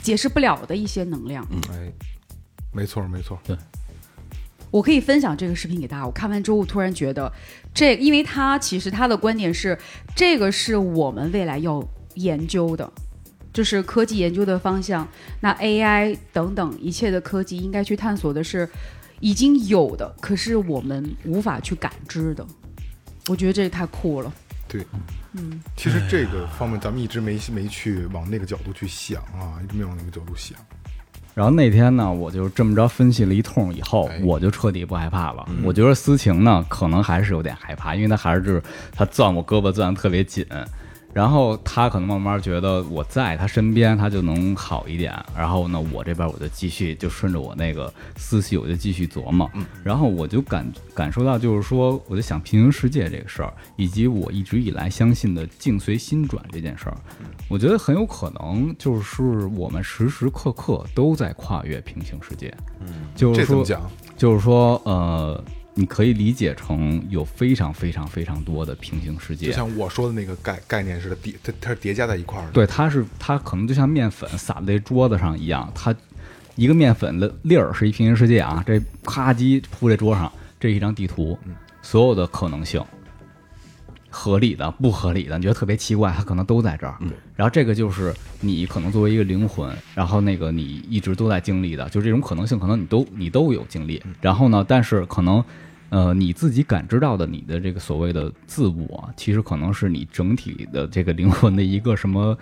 [0.00, 1.46] 解释不了的一些能量。
[1.70, 1.92] 哎，
[2.72, 3.56] 没错没错，对
[4.70, 6.04] 我可以分享这个视频给大家。
[6.04, 7.32] 我看完之后，我突然觉得，
[7.72, 9.78] 这因为他其实他的观点是，
[10.14, 11.82] 这个是我们未来要
[12.14, 12.92] 研究的，
[13.50, 15.08] 就是科技研究的方向。
[15.40, 18.68] 那 AI 等等一切的科技应该去探索的是
[19.20, 22.46] 已经有的，可是我们无法去感知的。
[23.28, 24.32] 我觉得这太酷了。
[24.66, 24.84] 对，
[25.32, 30.58] 嗯，其实这个方面咱们一直没没去往那个角度去想啊，一直没往那个角度想。
[31.34, 35.48] 然后那天呢，我就这么着分析了一通以后哎，我就彻底不害怕了。
[35.62, 40.44] 我觉得思晴呢，可能还是有点害怕，因为他还是他攥我胳膊攥得特别紧。
[41.14, 45.12] 然后他可能慢慢觉得我在他身边，他就能好一点。
[45.36, 49.50] 然后呢，我这边我就继续就顺着我那个思绪，我就继续琢磨。
[49.82, 56.96] 然后我就感感受到，就是说，我就想平行世界这个事儿，以及我一直以来相信的境随心转这件事儿，
[57.48, 59.22] 我觉得很有可能就是
[59.56, 62.54] 我们时时刻刻都在跨越平行世界。
[62.80, 63.64] 嗯，就是说？
[64.16, 65.42] 就是说，呃。
[65.78, 72.50] 你可以理解成有非常非常非常多的平行世界，就像我说的那个概概念似的，叠它它是叠加在一块儿的。
[72.50, 75.94] 对，它是它可能就像面粉撒在桌子上一样，它
[76.56, 81.38] 一个面粉的粒儿是一平行世界啊，这啪叽铺在桌上，这是一张地图，
[81.80, 82.84] 所有的可能性，
[84.10, 86.98] 合理的、不合理的，你觉得特别奇怪，它可能都在这儿。
[87.36, 94.02] 然后这个就是你可能作为一个灵魂，然后那个你一直都在经历的，就这种可能性，可能你都你都有经历。
[94.20, 95.44] 然后呢，但是可能。
[95.90, 102.36] 呃，你自己感知到的你的这个所谓的自我，其实可能是你整体的这个灵魂的一个什么，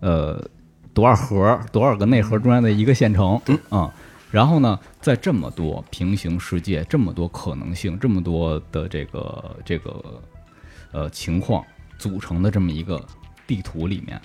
[0.00, 0.46] 呃，
[0.92, 3.90] 多少核、多少个内核中间的一个线程，嗯，
[4.30, 10.22] 然后呢，在这么多平行世界、这么多可能性、这么多的这个这个
[10.92, 11.64] 呃情况
[11.96, 13.02] 组成的这么一个
[13.46, 14.20] 地图里面，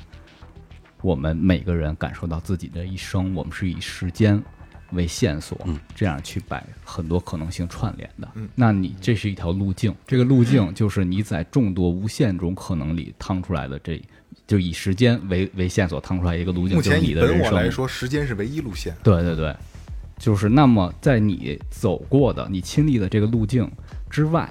[1.02, 4.44] 我们每个人感受到自己的一生，我们是以时间。
[4.92, 5.58] 为线索，
[5.96, 8.28] 这样去把很多可能性串联的。
[8.54, 14.02] 那你这是一条路径，这个路径就是你在众多无限种可能里趟出来的，这
[14.48, 16.78] 就以时间为为线索趟出来一个路径。
[16.78, 18.96] 目前以本我来说，时间是唯一路线。
[19.04, 19.56] 对对对，
[20.18, 23.70] 就是那么在你走过的、你亲历的这个路径
[24.10, 24.48] 之外，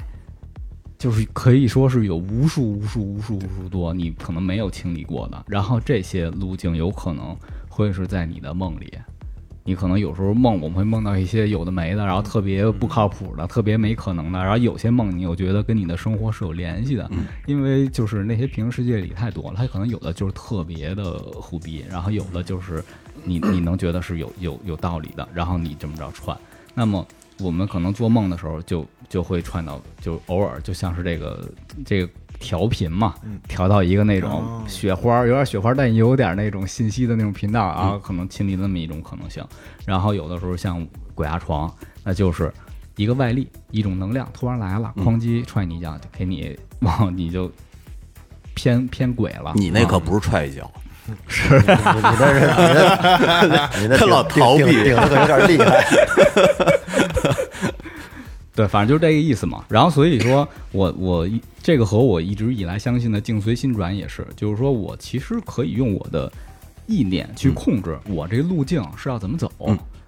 [0.99, 5.44] 就是可以说是有无数无数无数无数多你可能没有经历过的。
[5.47, 7.37] 然后这些路径有可能
[7.68, 8.92] 会是在你的梦里。
[9.66, 14.38] 你可能有时候梦，我们会梦到一些有的没的，然后特别不靠谱的，特别没可能的。
[14.38, 17.11] 然后有些梦，你又觉得跟你的生活是有联系的，
[17.46, 22.85] 因为就是那些平行世界里太多了，它可能有的就是特别的虎逼，然后有的就是
[23.24, 26.38] 你 你能觉得是有有有道理的，然后你这么着串。
[26.74, 27.07] 那么
[27.40, 31.48] 我们可能做梦的时候，就就会串到，就偶尔就像是这个
[31.87, 32.12] 这个。
[32.38, 33.14] 调频嘛，
[33.49, 39.42] 调到一个那种雪花，有点雪花，但有点那种信息的那种频道啊，可能亲历那么一种可能性。
[39.87, 42.53] 然后有的时候像鬼压床，那就是
[42.97, 47.51] 一个外力，一种能量突然来了，哐叽踹你一脚，就给你往你就
[48.55, 49.53] 偏偏鬼了。
[49.55, 50.70] 你那可不是踹一脚，
[51.27, 51.59] 是。
[51.59, 55.85] 你那是你那他老逃避，顶的可有点厉害。
[58.55, 59.64] 对，反正就是这个意思嘛。
[59.69, 61.29] 然后所以说我我
[61.61, 66.33] 这个和我一直以来相信的境随心转也是，就是说我其实可以用我的
[66.87, 69.51] 意念去控制我这路径是要怎么走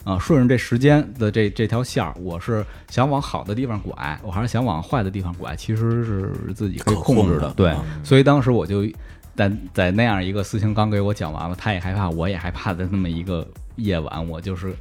[0.04, 7.52] 啊，顺着这时间的这这条线儿，我是想往好的地方拐，我还是想往坏的地方拐，其实是自己可以控制的。
[7.54, 8.86] 对，所以当时我就
[9.34, 14.72] 在在那样一个事情刚给我讲完了，他也害怕，我也害怕的那么一个夜晚，我就是。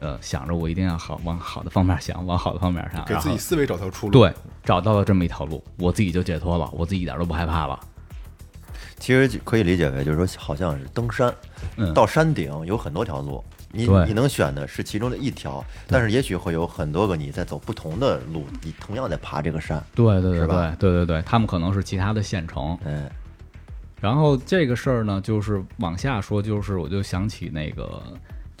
[0.00, 4.12] 呃，想着我一定要好往好的方面想，往好的方面上，给自己思维找条出路。
[4.12, 4.32] 对，
[4.64, 7.78] 找到了这么一条路，我自己就解脱了，我自己一点都不害怕了。
[8.98, 11.32] 其实可以理解为，就是说，好像是登山，
[11.94, 19.82] 到山顶有很多条路，你你能选的是其中的一条，但是也许会有很多个你在走不同的路，你同样在爬这个山。
[19.94, 22.78] 对对对对对对对，他们可能是其他的县城。
[22.84, 23.08] 嗯。
[24.00, 28.02] 然后这个事儿呢，就是往下说，就是我就想起那个。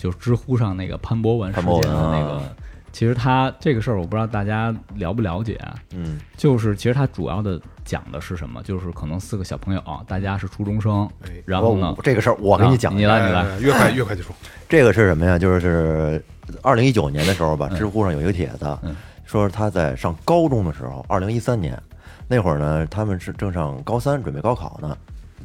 [0.00, 2.42] 就知乎上那个潘博文事件的那个，
[2.90, 5.60] 其实他这个事儿我不知道大家了不了解。
[5.94, 8.62] 嗯，就是其实他主要的讲的是什么？
[8.62, 11.06] 就是可能四个小朋友，大家是初中生，
[11.44, 14.34] 然后呢，这个事儿我给你讲，你来你来，越快越快就说。
[14.70, 15.38] 这个是什么呀？
[15.38, 16.24] 就是
[16.62, 18.78] 二零一九年的时候吧，知乎上有一个帖子，
[19.26, 21.78] 说他在上高中的时候，二零一三年
[22.26, 24.96] 那会儿呢，他们是正上高三，准备高考呢，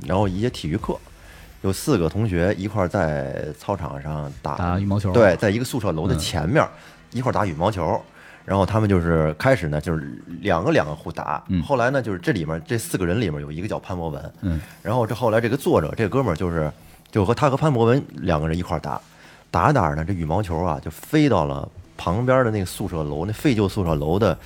[0.08, 0.98] 然后一节体育课。
[1.66, 6.64] 有四个同学一块儿在操场上打羽毛球，对，在一个宿舍楼的前面
[7.12, 8.00] 一块儿打羽毛球。
[8.46, 11.44] 然后他们就是开始呢，就是两个两个互打。
[11.66, 14.34] 后来呢，就是这里面这四个人里面有一个叫潘博文。
[14.42, 14.62] 嗯。
[14.84, 16.72] 然后这后来这个作者这哥们儿就是
[17.10, 19.02] 就和他和潘博文两个人一块儿打，
[19.50, 24.38] 打着打着呢，这羽毛球啊就飞到了旁边的那个宿舍楼，那废旧宿舍楼的。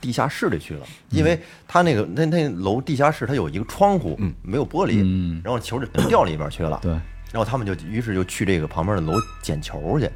[0.00, 6.78] 地下室里去了，因为他那个那那楼地下室，它有一个窗户，没有玻璃，然后球就掉里边去了。
[6.82, 10.10] 对，然后他们就于是就去这个旁边的楼捡球去。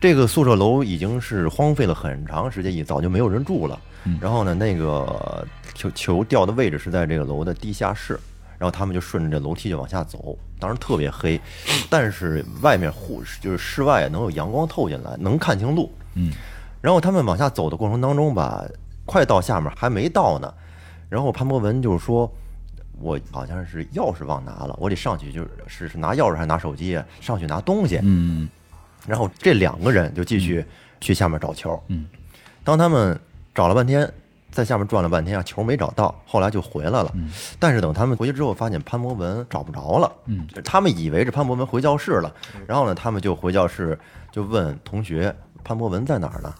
[0.00, 3.78] 这个宿舍楼已经是荒废了很长时间，也早就没有人住了。
[4.18, 8.18] 然后呢，那个球球掉的位置是在这个楼的地下室，
[8.56, 10.38] 然后他们就顺着这楼梯就往下走。
[10.58, 11.38] 当时特别黑，
[11.90, 15.92] 但是外面户就是室外能有阳光透进来，能看清路。
[16.14, 16.32] 嗯，
[16.80, 18.64] 然后他们往下走的过程当中吧。
[19.10, 20.54] 快到下面还没到呢，
[21.08, 22.32] 然后潘博文就是说，
[23.00, 27.04] 我好像是钥匙忘拿了，我得上去就是是是拿钥匙还是拿手机啊？
[27.20, 27.98] 上去拿东西。
[28.04, 28.48] 嗯
[29.06, 30.64] 然后这两个人就继续
[31.00, 31.82] 去下面找球。
[31.88, 32.06] 嗯，
[32.62, 33.18] 当他们
[33.52, 34.08] 找了半天，
[34.52, 37.12] 在下面转了半天啊，球没找到，后来就回来了。
[37.58, 40.12] 但是等他们回去之后，发现潘博文找不着了。
[40.26, 42.32] 嗯，他们以为是潘博文回教室了，
[42.68, 43.98] 然后呢，他们就回教室
[44.30, 45.34] 就问同学
[45.64, 46.54] 潘博文在哪儿呢？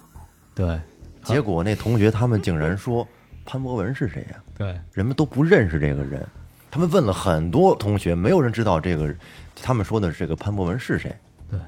[0.52, 0.80] 对
[1.22, 3.06] 结果那同学他们竟然说
[3.44, 6.26] 潘博文是谁呀、对，人们都不认识这个人。
[6.70, 9.12] 他们问了很多同学，没有人知道这个，
[9.60, 11.12] 他们说的这个潘博文是谁。
[11.50, 11.58] 对，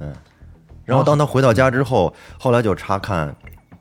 [0.00, 0.14] 嗯。
[0.84, 3.34] 然后当他回到家之后，后来就查看，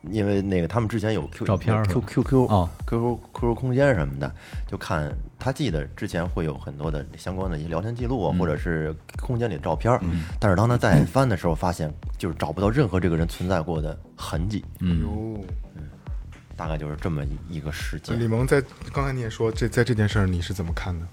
[0.10, 4.30] 因为那个他们之前有 Q 照片 Q Q Q 啊、Q Q Q Q 空间什么的，
[4.68, 10.02] 就看他记得之前会有很多的相关的一些聊天记录啊，或者是空间里的照片儿。
[10.40, 14.64] 但是当他再翻的时候，发现就是找不到任何这个人存在过的痕迹。
[14.80, 15.46] 嗯哟，
[16.56, 18.20] 大概就是这么一一个事件。
[18.20, 18.62] 李萌在
[18.94, 21.06] 刚才你也说这在这件事儿你是怎么看的？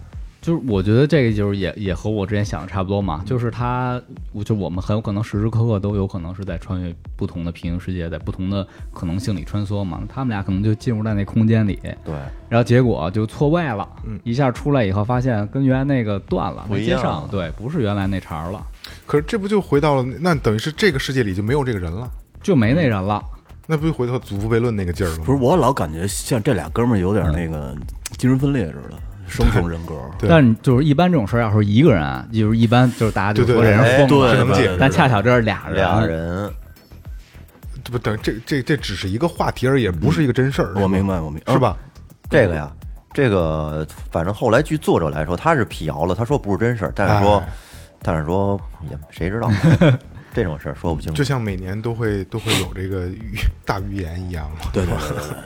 [0.42, 10.02] 就是我觉得这个就是也也和我之前想的差不多嘛，就是他，我就我们很有可能时时刻刻都有可能是在穿越不同的平行世界，在不同的可能性里穿梭嘛。
[10.08, 12.12] 他们俩可能就进入在那空间里，对，
[12.48, 18.66] 然后结果就错位了，嗯一下出来以后发现跟原来那个断了，没接上，对，不是原来那茬儿了，
[19.06, 22.10] 可是这不就回到了那等于是这个世界里就没有这个人了，
[22.42, 23.22] 就没那人了。
[23.68, 25.22] 那不就回到祖父悖论那个劲儿了吗？
[25.24, 27.72] 不是，我老感觉像这俩哥们儿有点那个
[28.18, 29.94] 精神分裂似的，双重人格。
[30.18, 36.52] 对但就是一般这种事儿，要是一个人啊，就是一般就是大家就说这人哎疯了，对是能解释但恰巧这是俩人，俩人
[37.84, 40.72] 这不等这这这只是一个话题而已，不是一个真事儿。
[40.76, 41.76] 我明白，我明白，是吧？
[42.30, 42.70] 这个呀，
[43.12, 47.48] 这个反正后来据作者来说，他是辟谣了，他说不是真事儿，但是说，哎
[48.04, 48.60] 但是说
[48.90, 49.48] 也谁知道
[50.34, 51.22] 这种事儿说不清楚就。
[51.22, 54.70] 像每年都会都会有这个预大预言一样嘛。
[54.72, 55.36] 对对对对对。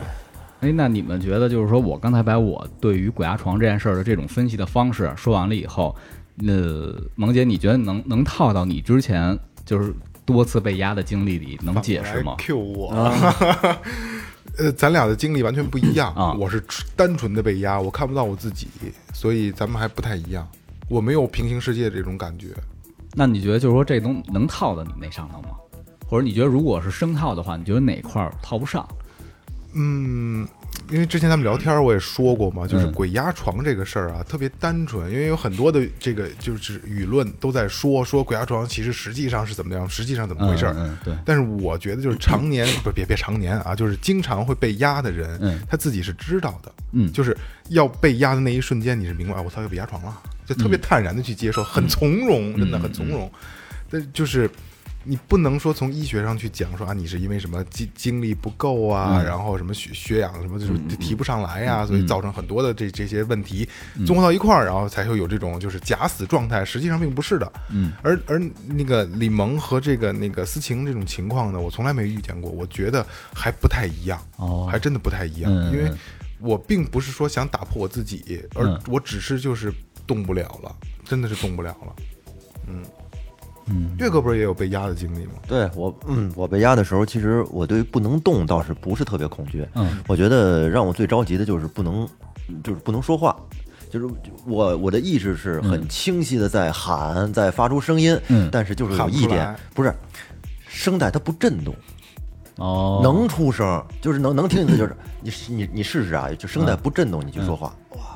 [0.67, 5.95] 哎，那你们觉得，就是说我刚才把我对于鬼压床这件事儿的这种分析的方式说完了以后，
[6.47, 9.95] 呃，萌姐，你觉得能能套到你之前就是
[10.25, 12.89] 多次被压的经历里，能解释吗？？Q 我，
[14.59, 16.61] 呃，咱俩的经历完全不一样啊我是
[16.97, 18.67] 单纯的被压，我看不到我自己，
[19.13, 20.47] 所以咱们还不太一样。
[20.89, 22.49] 我没有平行世界这种感觉。
[23.13, 25.51] 那你觉得就是说这东能套到你那上头吗？
[26.09, 28.87] 或者你觉得如果是生套的话，你觉得哪块儿套不上？
[29.75, 30.47] 嗯，
[30.91, 40.73] 因为之前咱们聊天儿我也说过嘛，就是嗯鬼压床这个事儿啊，特别单纯，因为有很多的这个就是舆论都在说说鬼压床，其实实际上是怎么样，实际上怎么回事儿。
[40.75, 41.15] 嗯嗯对。
[41.25, 45.61] 但是我觉得就是常年 不别别常年啊，就是经常会被压的人，嗯。
[45.69, 47.13] 他自己是知道的，嗯。
[47.13, 47.37] 就是
[47.71, 50.17] 要被压的那一瞬间，你是明白，哎我操，要被压床了，
[50.47, 50.71] 就特嗯。
[50.71, 53.31] 别坦然的去接受，很从容，真的很从容。
[53.91, 54.51] 但就是
[55.07, 63.69] 你不能说从医学上去讲说啊，你是因为什么精精力不够啊，然后什么血血氧什么就是提不上来呀、所以造成很多的这这些问题
[64.05, 67.53] 综合到一块儿，然后才会有这种就是假死状态，实际上并不是的。
[67.71, 74.69] 嗯，而而那个李萌和这个那个思晴这种情况呢，我从来没遇见过，我觉得还不太一样，哦。
[74.71, 75.91] 还真的不太一样，嗯因为
[76.39, 78.81] 我并不是说想打破我自己，而嗯。
[78.89, 79.73] 我只是就是
[80.07, 81.95] 动不了了，真的是动不了了。
[82.69, 82.83] 嗯，
[83.99, 85.33] 岳哥不是也有被压的经历吗？
[85.47, 89.67] 对我，嗯，我被压的时候，其实我对不能动倒是不是特别恐惧。
[89.75, 92.09] 嗯，我觉得让我最着急的就是不能，
[92.63, 93.37] 就是不能说话。
[93.89, 94.07] 就是
[94.47, 98.49] 我我的意识是很清晰的在喊，在发出声音，嗯。
[98.51, 99.57] 但是就是有一点来。
[99.75, 99.95] 不是
[100.69, 101.75] 声带它不震动，
[102.57, 108.16] 哦，能出声，就是能能听见，就是你你你试试啊，就声带嗯不震动，你去说话，哇，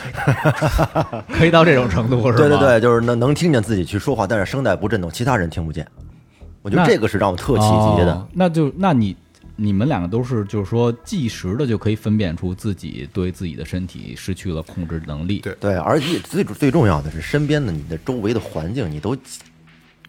[1.32, 2.36] 可以到这种程度是吧？
[2.36, 5.86] 对对对，就是能能听见自己去说话，但是声带不震动，其他人听不见。
[6.62, 8.12] 我觉得这个是让我特气急的。
[8.14, 9.16] 哦那就那你
[9.56, 15.38] 你们两个都是就是说计时的就可以分辨出自己对自己的身体失去了控制能力。
[15.40, 19.16] 对对，而且最最重要的是，身边的你的周围的环境，你都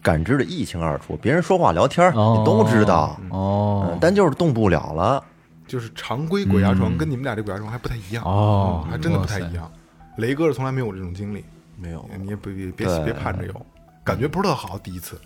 [0.02, 1.18] 感知的一清二楚。
[1.22, 5.22] 别人说话聊天儿，哦你都知道，哦嗯，但就是动不了了。
[5.66, 9.70] 就是常规鬼压床跟你们俩这鬼压床还不太一样哦还真的不太一样。
[10.16, 11.44] 雷哥是从来没有这种经历，
[11.78, 13.66] 没有，你也别别别别盼着有，
[14.04, 15.18] 感觉不是特好，第一次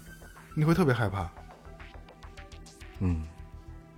[0.55, 1.29] 你会特别害怕。
[3.01, 3.23] 嗯，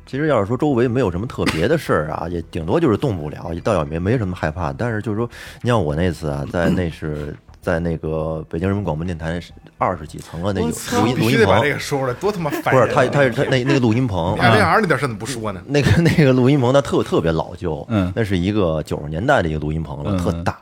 [0.07, 4.73] 其实要是说周围没有什么特别的事儿啊， 也顶多就是动不了，也倒也没没什么害怕。
[4.73, 5.29] 但是就是说，
[5.63, 9.41] 你 像我那次啊，在那是在那个北京人民广播电台
[9.77, 12.93] 二十几层啊，那有录音录音棚须得把这，个说出来，多他妈烦不是！
[12.93, 15.63] 他他是他那那个录音棚你，这样那点事儿怎么不说呢？
[15.67, 20.59] 那个那个录音棚它特特别老旧，嗯那是一个九十年代的一个录音棚了，嗯特大。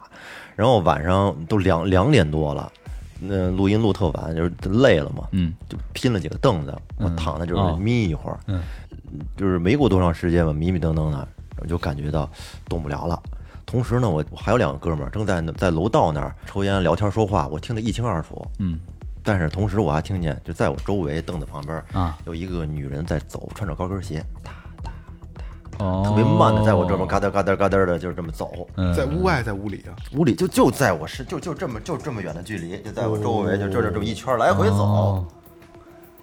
[0.57, 2.73] 然后晚上都两两点多了，
[3.21, 8.63] 那录音录特晚，就是累了嘛，嗯就拼了几个凳子，我嗯躺在这哦儿眯一会儿，嗯
[9.37, 11.29] 就是没过多长时间吧，迷迷瞪瞪的，
[11.61, 12.29] 我就感觉到
[12.69, 13.23] 动不了了。
[13.65, 18.47] 同时呢，我我还有两个哥们儿正在在楼道那儿抽烟聊天说话，我听得一清二楚。
[18.59, 18.79] 嗯，
[19.23, 24.25] 但是同时我还听见，就在我周围凳子旁边啊，有一个女人在走，穿着高跟鞋，
[25.79, 28.67] 哦，特别慢的在我这边嘎噔嘎噔嘎噔的，就是这么走。
[28.77, 34.77] 嗯在屋外，在屋里啊，屋里就就在我身，就就这么就这么远的距离，就在我周围，就这这这么一圈来回走。
[34.77, 35.25] 哦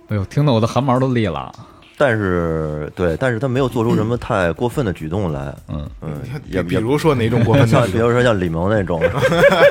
[0.10, 1.52] 哎呦，听得我的汗毛都立了。
[1.96, 5.56] 但是对，但是他没有做出什么太过分的举动来。
[5.70, 9.00] 嗯嗯，也也比如说哪种过分像的 比如说像李萌那种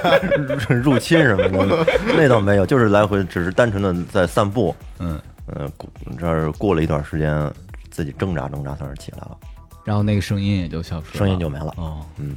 [0.82, 1.84] 入侵什么的，
[2.16, 4.74] 那倒没有，就是来回只是单纯的在散步。
[5.00, 7.52] 嗯，嗯，过这儿过了一段时间，
[7.90, 9.36] 自己挣扎挣扎，算是起来了，
[9.84, 11.74] 然后那个声音也就消失了，声音就没了。
[11.76, 12.36] 哦，嗯，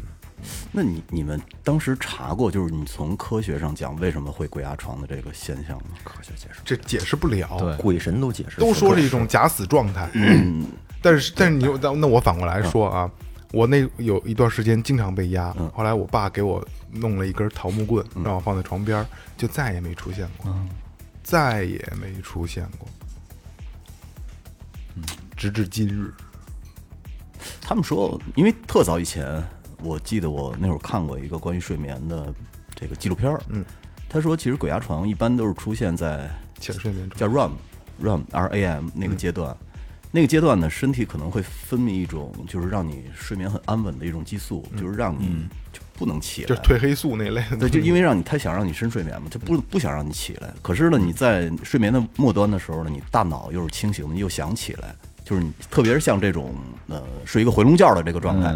[0.71, 5.91] 那你你们当时查过，就是你从科学上讲为什么会鬼压床的这个现象吗？
[6.03, 7.57] 科学解释，这解释不了。
[7.59, 7.77] 对。
[7.77, 10.09] 鬼神都解释，都说是一种假死状态，
[11.01, 13.09] 但是但是你那 那我反过来说啊，
[13.51, 19.05] 我那有一段时间经常被压，后来我爸给我弄了一根桃木棍，让我放在床边，
[19.37, 20.51] 就再也没出现过，
[21.23, 22.87] 再也没出现过，
[25.37, 26.11] 直至今日。
[27.61, 29.43] 他们说，因为特早以前，
[29.83, 32.33] 我记得我那会儿看过一个关于睡眠的
[32.75, 33.63] 这个纪录片儿，嗯，
[34.09, 36.29] 他说其实鬼压床一般都是出现在
[36.59, 37.51] 浅睡眠中叫 REM
[38.01, 39.55] REM R A M 那个阶段，
[40.11, 50.53] 那个阶段呢，身体可能会分泌一种就是让你睡眠很安稳的一种激素，就是让你就不能起来，就是褪黑素那类的，对，就因为让你他想让你深睡眠嘛，他不不想让你起来。
[50.61, 54.95] 可是呢，你在睡眠的末端的时候呢，你大脑又是清醒的，你又想起来，
[55.26, 56.55] 就是你特别是像这种
[56.88, 58.53] 呃睡一个回笼觉的这个状态，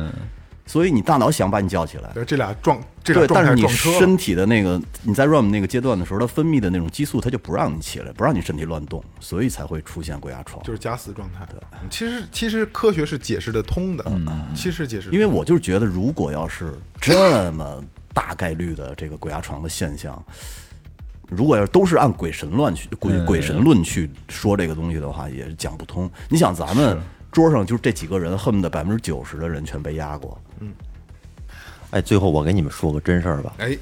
[0.66, 2.12] 所以你大脑想把你叫起来。
[2.14, 10.64] 对这俩撞这俩对，状但是你身体的那个你在 REM 那个阶段的时候，它分泌的那种激素，它就不让你起来，不让你身体乱动，所以才会出现鬼压床。
[10.64, 11.44] 就是假死状态。
[11.90, 20.24] 其实其实科学是解释得通的，嗯其实解释，因为我就是觉得，如果要是这么大概率的这个鬼压床的现象，
[21.30, 26.10] 如果要都是按鬼神乱去鬼鬼神论去说这个东西的话，也是讲不通。
[26.30, 26.98] 你想，咱们
[27.32, 30.38] 桌上就是这几个人，恨不得百分之九十的人全被压过。
[30.60, 30.72] 嗯。
[31.92, 33.76] 哎，最后我给你们说个真事儿吧，哎，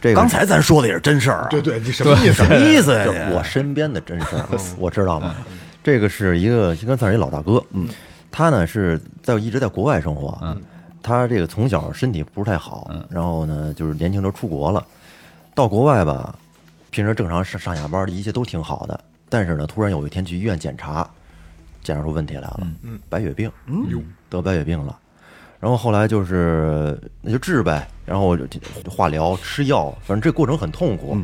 [0.00, 2.34] 这个刚才咱说的也是真事儿啊，对对，你什么意思？
[2.34, 2.48] 什？
[2.48, 3.30] 么意思呀？
[3.32, 4.46] 我身边的真事儿，
[4.78, 5.34] 我知道吗？
[5.82, 7.88] 这个是一个应该算是一老大哥，嗯，
[8.30, 10.60] 他呢是在一直在国外生活，嗯，
[11.02, 14.84] 他这个从小身体不是太好，然后呢就是年轻时候出国了，
[15.52, 16.32] 到国外吧，
[16.90, 21.08] 平时正常上上下班的一切都挺好的，但是呢突然有一天去医院检查，
[21.82, 23.86] 检查出问题来了，嗯，白血病，嗯，
[24.30, 24.98] 得白血病了。
[25.60, 28.46] 然后后来就是那就治呗，然后就
[28.88, 31.18] 化疗吃药，反正这过程很痛苦。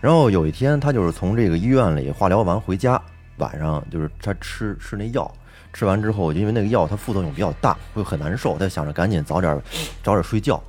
[0.00, 3.00] 然后有一天，他就是从这个医院里化疗完回家，
[3.38, 5.32] 晚上就是他吃吃那药，
[5.72, 9.58] 吃完之后，因为那个药它副作用比较大，会很难受，他想着赶紧早点
[10.02, 10.62] 早点睡觉。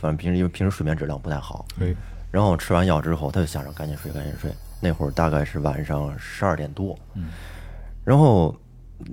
[0.00, 1.94] 反正平时因为平时睡眠质量不太好，对，
[2.30, 4.52] 然后吃完药之后，他就想着赶紧睡，赶紧睡。
[4.80, 6.96] 那会儿大概是晚上十二点多，
[8.04, 8.54] 然后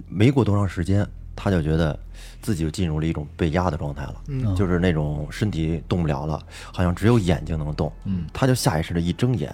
[0.07, 1.97] 没过多长时间，他就觉得
[2.41, 4.15] 自己就进入了一种被压的状态了，
[4.55, 6.39] 就是那种身体动不了了，
[6.71, 7.91] 好像只有眼睛能动。
[8.03, 9.51] 嗯，他就下意识的一睁眼，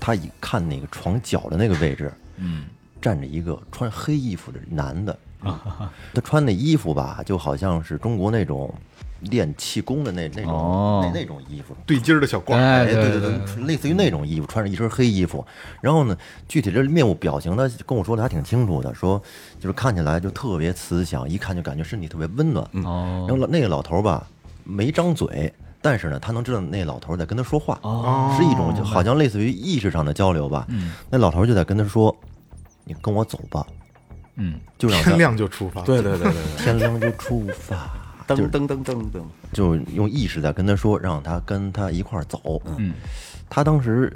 [0.00, 2.64] 他一看那个床脚的那个位置，嗯，
[3.00, 5.16] 站着一个穿黑衣服的男的。
[6.12, 8.74] 他穿那衣服吧，就好像是中国那种
[9.20, 15.44] 练气功的那那种、哦那那种衣服，对襟儿的小褂儿，哎，对对对对，类似于那种衣服，穿着一身黑衣服。
[15.80, 16.16] 然后呢，
[16.48, 19.20] 具体这面部表情，他跟我说的还挺清楚的，说
[19.58, 22.64] 就是看起来就特别慈祥，一看就感觉身体特别温暖。
[22.84, 24.26] 哦然后那个老头儿吧，
[24.64, 25.52] 没张嘴，
[25.82, 30.64] 但是呢，他能知道那老头儿在跟他说话，哦是一种就好像类似于意识上的交流吧。
[30.68, 32.14] 嗯那老头儿就在跟他说
[32.84, 33.66] ：“你跟我走吧。
[34.36, 35.82] 嗯，”就让他天亮就出发。
[35.82, 37.99] 对对对对对，天亮就出发，就是
[38.36, 39.22] 噔噔噔噔噔，
[39.52, 42.60] 就用意识在跟他说，让他跟他一块儿走。
[42.78, 42.92] 嗯，
[43.48, 44.12] 他当时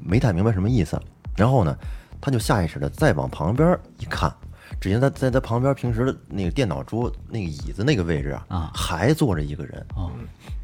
[0.00, 1.00] 没太明白什么意思，
[1.36, 1.76] 然后呢，
[2.20, 4.32] 他就下意识的再往旁边一看，
[4.80, 8.70] 只见他在他旁边平时的那个电脑桌那个椅子那个位置啊，啊。
[8.74, 9.86] 还坐着一个人。
[9.96, 10.10] 哦，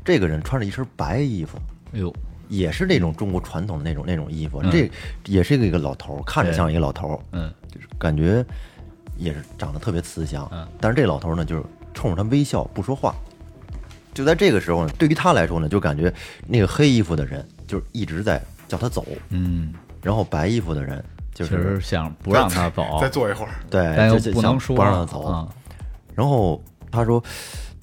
[0.05, 1.59] 这个人穿着一身白衣服，
[1.93, 2.13] 哎呦，
[2.49, 4.91] 也是那种中国传统的那种那种衣服，这
[5.27, 8.45] 也是一个老头儿，看着像一个老头儿，嗯，就是感觉
[9.17, 10.67] 也是长得特别慈祥，嗯。
[10.81, 11.63] 但是这老头儿呢，就是
[11.99, 13.13] 冲着他微笑不说话。
[14.15, 16.13] 就在这个时候呢，对于他来说呢，就感觉
[16.47, 19.73] 那个黑衣服的人就是一直在叫他走，嗯，
[20.03, 25.23] 然后白衣服的人就是想不让他走，再坐一会儿，对，但又就不能说，不让他走。
[25.23, 25.49] 啊，
[26.15, 27.23] 然后他说，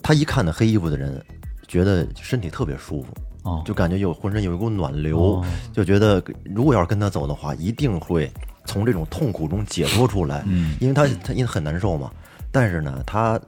[0.03, 1.23] 他一看那黑衣服的人，
[1.67, 3.13] 觉得身体特别舒服，
[3.43, 8.29] 哦就感觉有浑身有一股暖流，哦就觉得如果要是跟他走的话，一定会
[8.65, 10.43] 从这种痛苦中解脱出来。
[10.47, 12.11] 嗯因为他他因为很难受嘛，
[12.51, 13.39] 但是呢，他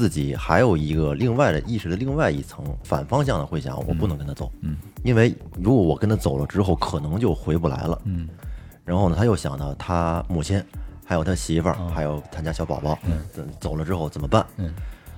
[0.00, 8.26] 自自己还有一个另外的意识的另外一层反方向的会想，我不能跟他走，嗯，因为如果我跟他走了之后，可能就回不来了，嗯，
[8.82, 10.58] 然后呢，他又想到他母亲，
[11.04, 13.20] 还有他媳妇儿，还有他家小宝宝，嗯。
[13.36, 14.44] 嗯，走了之后怎么办？
[14.56, 14.72] 嗯，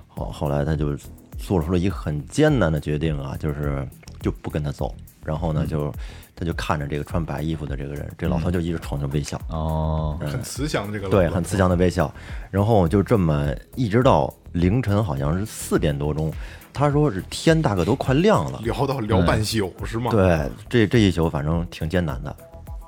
[0.08, 0.96] 后后来他就
[1.38, 3.88] 做出了一个很艰难的决定啊，就是
[4.20, 4.92] 就不跟他走，
[5.24, 5.94] 然后呢，就
[6.34, 10.28] 他就看着这个穿白衣服的这个人，这老头就一直冲着微笑，哦，嗯。
[10.28, 12.12] 很慈祥的这个对，很慈祥的微笑。
[12.50, 16.32] 然后就这么一直到凌晨，好像是四点多钟，
[16.72, 18.60] 他说是天大概都快亮了。
[18.62, 22.36] 聊到聊半宿是吗？，对，这这一宿反正挺艰难的，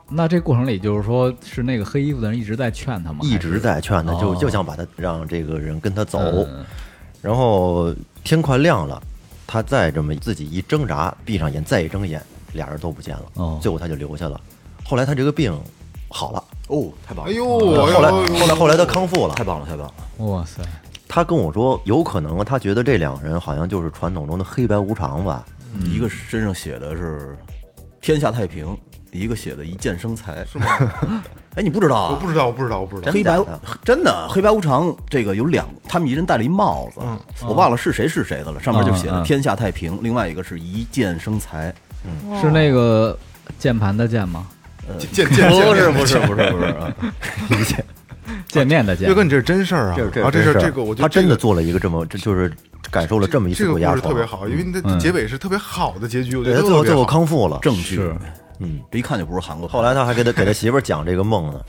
[0.09, 3.21] 那这过程里就是说是那个黑衣服的人一直在劝他吗？
[3.23, 6.19] 一直在劝他，就哦就想把他让这个人跟他走。
[6.21, 6.65] 嗯
[7.23, 7.91] 然后
[8.23, 9.03] 天快亮了，
[9.47, 13.23] 他再这么自己一挣扎，闭上眼再一睁眼，俩人都不见了。
[13.37, 14.39] 哦最后他就留下了。
[14.85, 15.59] 后来他这个病
[16.11, 17.33] 好了，哦，太棒了！
[17.33, 19.43] 哎呦，后来哎呦后来后来他康复了太。
[19.43, 20.27] 棒了，太棒了！
[20.27, 20.63] 哇塞，
[21.09, 25.45] 他跟我说，有可能他觉得这两个人好像就是传统中的黑白无常吧。
[25.85, 27.37] 一个身上写的是
[28.01, 28.77] “天下太平”，
[29.11, 30.67] 一个写的“一剑生财”，是吗？
[31.57, 32.11] 哎，你不知道啊？
[32.11, 33.13] 我不知道，我不知道，我不知道。
[33.13, 37.01] 黑白真的真的黑白无常，这个有两，他们一人戴了一帽子，
[37.47, 41.75] 我忘了是谁是谁的了，上面就写嗯嗯着“天下太平”，另外一个是一剑生财。
[42.41, 43.19] 是那个
[43.59, 44.47] 键盘的键吗？
[44.99, 46.95] 见见见，不是不是不是不是啊，
[47.65, 47.85] 见
[48.67, 49.15] 面的见岳。
[49.15, 49.95] 哥，你这是真事儿啊！
[49.97, 52.53] 这这啊，这事儿这个我觉得他真的做了一个这么，这就是
[52.91, 57.59] 感受了这么一这个故次鬼压床，事特别好，因为你的结尾是特别好的结局，我觉对，得他最后最后康复了。
[57.61, 58.15] 证据是，
[58.59, 59.69] 嗯，这一看就不是韩国。
[59.69, 61.61] 后来他还给他给他媳妇儿讲这个梦呢，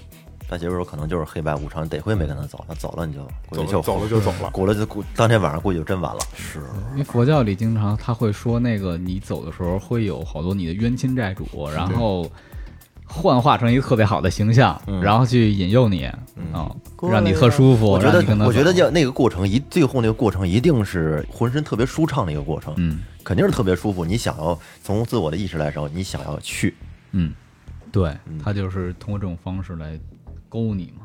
[0.47, 4.49] 他媳妇儿说可能就是黑白无常，得亏没跟他走，他走了你就估计就走了走了就走了。
[4.51, 6.19] 过了就估当天晚上估计就真完了。
[6.35, 6.59] 是，
[6.91, 12.29] 因为佛教里经常他会说，那个你走的时候会有好多你的冤亲债主，然后
[13.07, 15.01] 幻化成一个特别好的形象，嗯。
[15.01, 16.69] 然后去引诱你啊，
[17.11, 22.99] 让你特舒服，我觉让你跟他得我觉得走要那个过程一最后那个过程一定是浑身特别舒畅的一个过程，嗯。
[23.23, 24.05] 肯定是特别舒服。
[24.05, 26.75] 你想要从自我的意识来说，你想要去，
[27.11, 27.33] 嗯，
[27.91, 29.99] 对他就是通过这种方式来
[30.47, 31.04] 勾你嘛。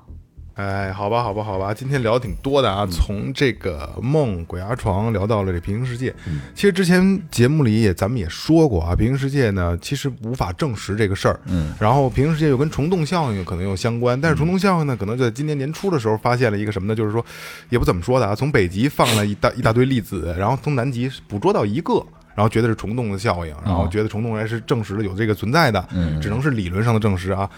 [0.55, 6.15] 哎，好吧，好吧，好吧，今天聊挺多的啊，从这个梦、鬼压床聊到了这平行世界。
[6.55, 11.41] 其实之前节目里也咱们也说过啊，平行世界呢其实无法证实这个事儿。
[11.47, 16.95] 嗯，然后平行世界又跟虫洞效应可能又相关，但是虫洞效应呢，可能就在今年年初的时候发现了一个什么呢？
[16.95, 17.25] 就是说，
[17.71, 22.05] 也不怎么说的啊，从北极放了一大一大堆粒子，然后从南极捕捉到一个。
[22.33, 25.87] 然后觉得是虫洞的效应，然后觉得虫洞还是证实了有这个存在的，
[26.23, 27.51] 只能是理论上的证实啊。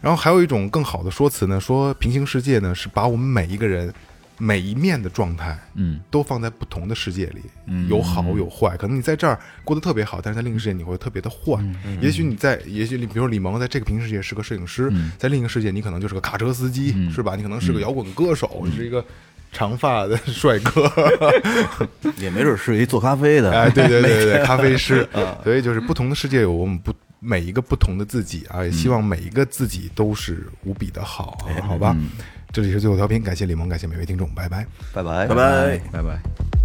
[0.00, 3.92] 然后还有一种更好的说辞呢，说平行世界呢是把我们每一个人
[4.40, 8.76] 每一面的状态嗯都放在不同的世界里，嗯有好有坏。
[8.76, 11.54] 可能你在这儿过得特别好，但是在另一个世界你会特别的坏。
[11.84, 17.34] 嗯也许你在，也许你比如说李萌在这个平行世界是个摄影师，在另一个世界你可能就是个卡车司机，嗯是吧？
[17.34, 19.04] 你可能是个摇滚歌手，你是一个
[19.50, 20.88] 长发的帅哥。
[22.18, 23.50] 也没准是一做咖啡的。
[23.50, 25.08] 哎，对对对对对， 咖啡师。
[25.42, 31.96] 所以就是不同的世界有我们不每一个不同的自己啊，也希望每一个自己都是无比的好啊，好吧？
[32.52, 34.66] 这里是最后调频，感谢李萌，感谢每位听众，拜拜。
[34.92, 35.78] 拜拜拜拜。
[35.92, 36.57] 拜拜。